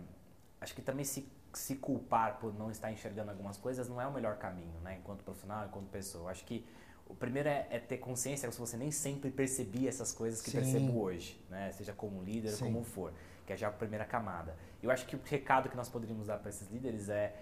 acho 0.62 0.74
que 0.74 0.82
também 0.82 1.04
se, 1.04 1.30
se 1.54 1.76
culpar 1.76 2.40
por 2.40 2.54
não 2.54 2.72
estar 2.72 2.92
enxergando 2.92 3.32
algumas 3.32 3.58
coisas 3.58 3.90
não 3.90 4.00
é 4.00 4.08
o 4.08 4.14
melhor 4.14 4.38
caminho, 4.38 4.80
né? 4.82 4.98
Enquanto 5.00 5.24
profissional, 5.24 5.66
enquanto 5.66 5.90
pessoa. 5.90 6.32
Acho 6.32 6.46
que 6.46 6.66
o 7.06 7.14
primeiro 7.14 7.50
é, 7.50 7.68
é 7.70 7.80
ter 7.80 7.98
consciência 7.98 8.50
se 8.50 8.58
você 8.58 8.78
nem 8.78 8.92
sempre 8.92 9.30
percebia 9.30 9.90
essas 9.90 10.14
coisas 10.14 10.42
que 10.42 10.50
Sim. 10.50 10.58
percebo 10.60 11.02
hoje, 11.02 11.44
né? 11.50 11.72
Seja 11.74 11.92
como 11.92 12.24
líder, 12.24 12.52
Sim. 12.52 12.66
como 12.66 12.84
for, 12.84 13.14
que 13.46 13.54
é 13.54 13.58
já 13.58 13.68
a 13.68 13.72
primeira 13.72 14.06
camada. 14.06 14.56
Eu 14.82 14.92
acho 14.92 15.06
que 15.06 15.16
o 15.16 15.20
recado 15.24 15.70
que 15.70 15.76
nós 15.76 15.90
poderíamos 15.90 16.28
dar 16.28 16.40
para 16.40 16.50
esses 16.50 16.70
líderes 16.70 17.10
é 17.10 17.36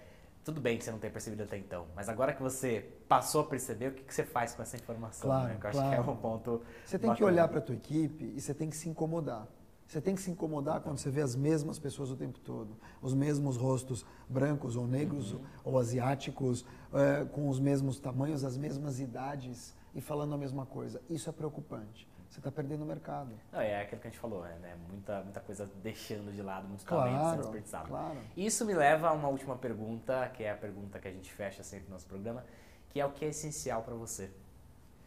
tudo 0.44 0.60
bem 0.60 0.76
que 0.76 0.84
você 0.84 0.90
não 0.90 0.98
tenha 0.98 1.12
percebido 1.12 1.44
até 1.44 1.56
então, 1.56 1.86
mas 1.94 2.08
agora 2.08 2.32
que 2.32 2.42
você 2.42 2.84
passou 3.08 3.42
a 3.42 3.44
perceber, 3.44 3.88
o 3.88 3.92
que, 3.92 4.02
que 4.02 4.12
você 4.12 4.24
faz 4.24 4.54
com 4.54 4.62
essa 4.62 4.76
informação? 4.76 5.30
Claro, 5.30 5.48
né? 5.48 5.56
Que 5.60 5.66
eu 5.66 5.70
acho 5.70 5.78
claro. 5.78 6.02
que 6.02 6.08
é 6.08 6.12
um 6.12 6.16
ponto. 6.16 6.62
Você 6.84 6.98
tem 6.98 7.10
bacana. 7.10 7.16
que 7.16 7.24
olhar 7.24 7.48
para 7.48 7.58
a 7.58 7.62
tua 7.62 7.74
equipe 7.76 8.32
e 8.36 8.40
você 8.40 8.52
tem 8.52 8.68
que 8.68 8.76
se 8.76 8.88
incomodar. 8.88 9.46
Você 9.86 10.00
tem 10.00 10.14
que 10.14 10.22
se 10.22 10.30
incomodar 10.30 10.80
quando 10.80 10.98
você 10.98 11.10
vê 11.10 11.20
as 11.20 11.36
mesmas 11.36 11.78
pessoas 11.78 12.10
o 12.10 12.16
tempo 12.16 12.40
todo, 12.40 12.76
os 13.00 13.12
mesmos 13.14 13.56
rostos 13.56 14.06
brancos 14.26 14.74
ou 14.74 14.86
negros 14.86 15.34
uhum. 15.34 15.44
ou 15.62 15.78
asiáticos, 15.78 16.64
é, 16.94 17.26
com 17.26 17.48
os 17.48 17.60
mesmos 17.60 18.00
tamanhos, 18.00 18.42
as 18.42 18.56
mesmas 18.56 18.98
idades 18.98 19.74
e 19.94 20.00
falando 20.00 20.34
a 20.34 20.38
mesma 20.38 20.64
coisa. 20.64 21.00
Isso 21.10 21.28
é 21.28 21.32
preocupante. 21.32 22.08
Você 22.32 22.40
está 22.40 22.50
perdendo 22.50 22.82
o 22.82 22.86
mercado. 22.86 23.30
Não, 23.52 23.60
é 23.60 23.82
aquilo 23.82 24.00
que 24.00 24.06
a 24.06 24.10
gente 24.10 24.18
falou, 24.18 24.46
é, 24.46 24.58
né? 24.58 24.74
Muita, 24.88 25.22
muita 25.22 25.38
coisa 25.40 25.70
deixando 25.82 26.32
de 26.32 26.40
lado, 26.40 26.66
muitos 26.66 26.82
claro, 26.82 27.10
talentos 27.10 27.30
sendo 27.30 27.42
desperdiçados. 27.42 27.88
Claro. 27.88 28.18
Isso 28.34 28.64
me 28.64 28.72
leva 28.72 29.08
a 29.08 29.12
uma 29.12 29.28
última 29.28 29.54
pergunta, 29.54 30.30
que 30.32 30.42
é 30.42 30.50
a 30.50 30.56
pergunta 30.56 30.98
que 30.98 31.06
a 31.06 31.12
gente 31.12 31.30
fecha 31.30 31.62
sempre 31.62 31.88
no 31.88 31.92
nosso 31.92 32.06
programa, 32.06 32.42
que 32.88 32.98
é 32.98 33.04
o 33.04 33.12
que 33.12 33.26
é 33.26 33.28
essencial 33.28 33.82
para 33.82 33.94
você? 33.94 34.30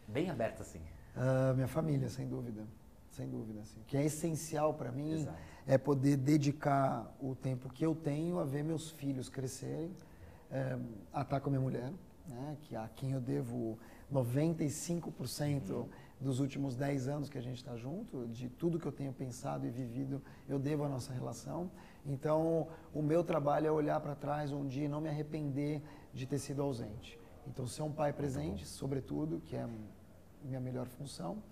Bem 0.06 0.30
aberto 0.30 0.62
assim. 0.62 0.80
Uh, 1.16 1.52
minha 1.56 1.66
família, 1.66 2.08
sem 2.08 2.28
dúvida 2.28 2.62
sem 3.16 3.28
dúvida. 3.28 3.60
Assim. 3.60 3.80
O 3.80 3.84
que 3.84 3.96
é 3.96 4.04
essencial 4.04 4.74
para 4.74 4.92
mim 4.92 5.12
Exato. 5.12 5.38
é 5.66 5.78
poder 5.78 6.16
dedicar 6.16 7.10
o 7.20 7.34
tempo 7.34 7.68
que 7.70 7.84
eu 7.84 7.94
tenho 7.94 8.38
a 8.38 8.44
ver 8.44 8.62
meus 8.62 8.90
filhos 8.90 9.28
crescerem, 9.28 9.90
é, 10.50 10.78
a 11.12 11.22
estar 11.22 11.40
com 11.40 11.48
a 11.48 11.50
minha 11.50 11.60
mulher, 11.60 11.92
né, 12.28 12.56
que 12.62 12.76
a 12.76 12.88
quem 12.94 13.12
eu 13.12 13.20
devo 13.20 13.78
95% 14.12 15.70
uhum. 15.70 15.88
Dos 16.20 16.40
últimos 16.40 16.74
10 16.76 17.08
anos 17.08 17.28
que 17.28 17.36
a 17.36 17.40
gente 17.40 17.56
está 17.56 17.76
junto, 17.76 18.26
de 18.28 18.48
tudo 18.48 18.78
que 18.78 18.86
eu 18.86 18.92
tenho 18.92 19.12
pensado 19.12 19.66
e 19.66 19.70
vivido, 19.70 20.22
eu 20.48 20.58
devo 20.58 20.84
à 20.84 20.88
nossa 20.88 21.12
relação. 21.12 21.70
Então, 22.04 22.68
o 22.94 23.02
meu 23.02 23.22
trabalho 23.22 23.66
é 23.66 23.70
olhar 23.70 24.00
para 24.00 24.14
trás 24.14 24.52
um 24.52 24.66
dia 24.66 24.84
e 24.84 24.88
não 24.88 25.00
me 25.00 25.08
arrepender 25.08 25.82
de 26.14 26.26
ter 26.26 26.38
sido 26.38 26.62
ausente. 26.62 27.18
Então, 27.46 27.66
ser 27.66 27.82
um 27.82 27.92
pai 27.92 28.12
presente, 28.12 28.66
sobretudo, 28.66 29.40
que 29.44 29.56
é 29.56 29.68
minha 30.42 30.60
melhor 30.60 30.86
função, 30.86 31.42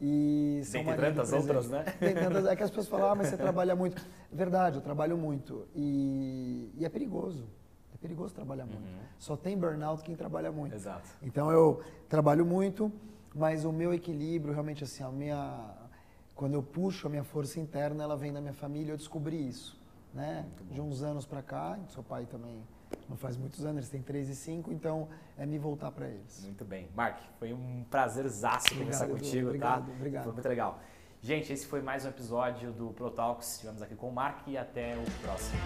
e 0.00 0.60
são 0.64 0.84
Dentre 0.84 1.06
tantas 1.06 1.32
outras, 1.32 1.70
né? 1.70 1.84
Tem 2.00 2.14
tantas, 2.14 2.46
é 2.46 2.56
que 2.56 2.62
as 2.62 2.70
pessoas 2.70 2.88
falam, 2.88 3.10
ah, 3.10 3.14
mas 3.14 3.28
você 3.28 3.36
trabalha 3.38 3.76
muito. 3.76 4.04
Verdade, 4.30 4.76
eu 4.76 4.82
trabalho 4.82 5.16
muito. 5.16 5.68
E, 5.74 6.70
e 6.76 6.84
é 6.84 6.88
perigoso. 6.88 7.46
É 7.94 7.96
perigoso 7.96 8.34
trabalhar 8.34 8.66
muito. 8.66 8.82
Uhum. 8.82 9.04
Só 9.18 9.36
tem 9.36 9.56
burnout 9.56 10.02
quem 10.02 10.16
trabalha 10.16 10.50
muito. 10.50 10.74
Exato. 10.74 11.08
Então 11.22 11.50
eu 11.50 11.80
trabalho 12.08 12.44
muito, 12.44 12.92
mas 13.34 13.64
o 13.64 13.72
meu 13.72 13.92
equilíbrio, 13.92 14.52
realmente 14.52 14.84
assim, 14.84 15.02
a 15.02 15.10
minha, 15.10 15.74
quando 16.34 16.54
eu 16.54 16.62
puxo 16.62 17.06
a 17.06 17.10
minha 17.10 17.24
força 17.24 17.58
interna, 17.58 18.04
ela 18.04 18.16
vem 18.16 18.32
da 18.32 18.40
minha 18.40 18.52
família, 18.52 18.92
eu 18.92 18.96
descobri 18.96 19.48
isso. 19.48 19.82
Né? 20.12 20.46
De 20.70 20.80
uns 20.80 21.02
anos 21.02 21.26
para 21.26 21.42
cá, 21.42 21.76
seu 21.88 22.02
pai 22.02 22.24
também 22.26 22.62
não 23.08 23.16
faz 23.16 23.36
muitos 23.36 23.64
anos, 23.64 23.78
eles 23.78 23.88
têm 23.88 24.00
3 24.00 24.28
e 24.28 24.36
5, 24.36 24.72
então 24.72 25.08
é 25.36 25.44
me 25.44 25.58
voltar 25.58 25.90
para 25.90 26.06
eles. 26.06 26.44
Muito 26.44 26.64
bem. 26.64 26.88
Mark, 26.94 27.18
foi 27.38 27.52
um 27.52 27.84
prazerzaço 27.90 28.68
conversar 28.76 29.08
contigo, 29.08 29.48
obrigado, 29.48 29.86
tá? 29.86 29.92
Obrigado, 29.92 30.24
Foi 30.24 30.32
muito 30.32 30.48
legal. 30.48 30.80
Gente, 31.20 31.52
esse 31.52 31.66
foi 31.66 31.80
mais 31.80 32.04
um 32.04 32.10
episódio 32.10 32.70
do 32.70 32.90
Pro 32.90 33.10
Talks. 33.10 33.54
Estivemos 33.54 33.80
aqui 33.80 33.96
com 33.96 34.10
o 34.10 34.12
Mark 34.12 34.46
e 34.46 34.58
até 34.58 34.94
o 34.94 35.04
próximo. 35.22 35.58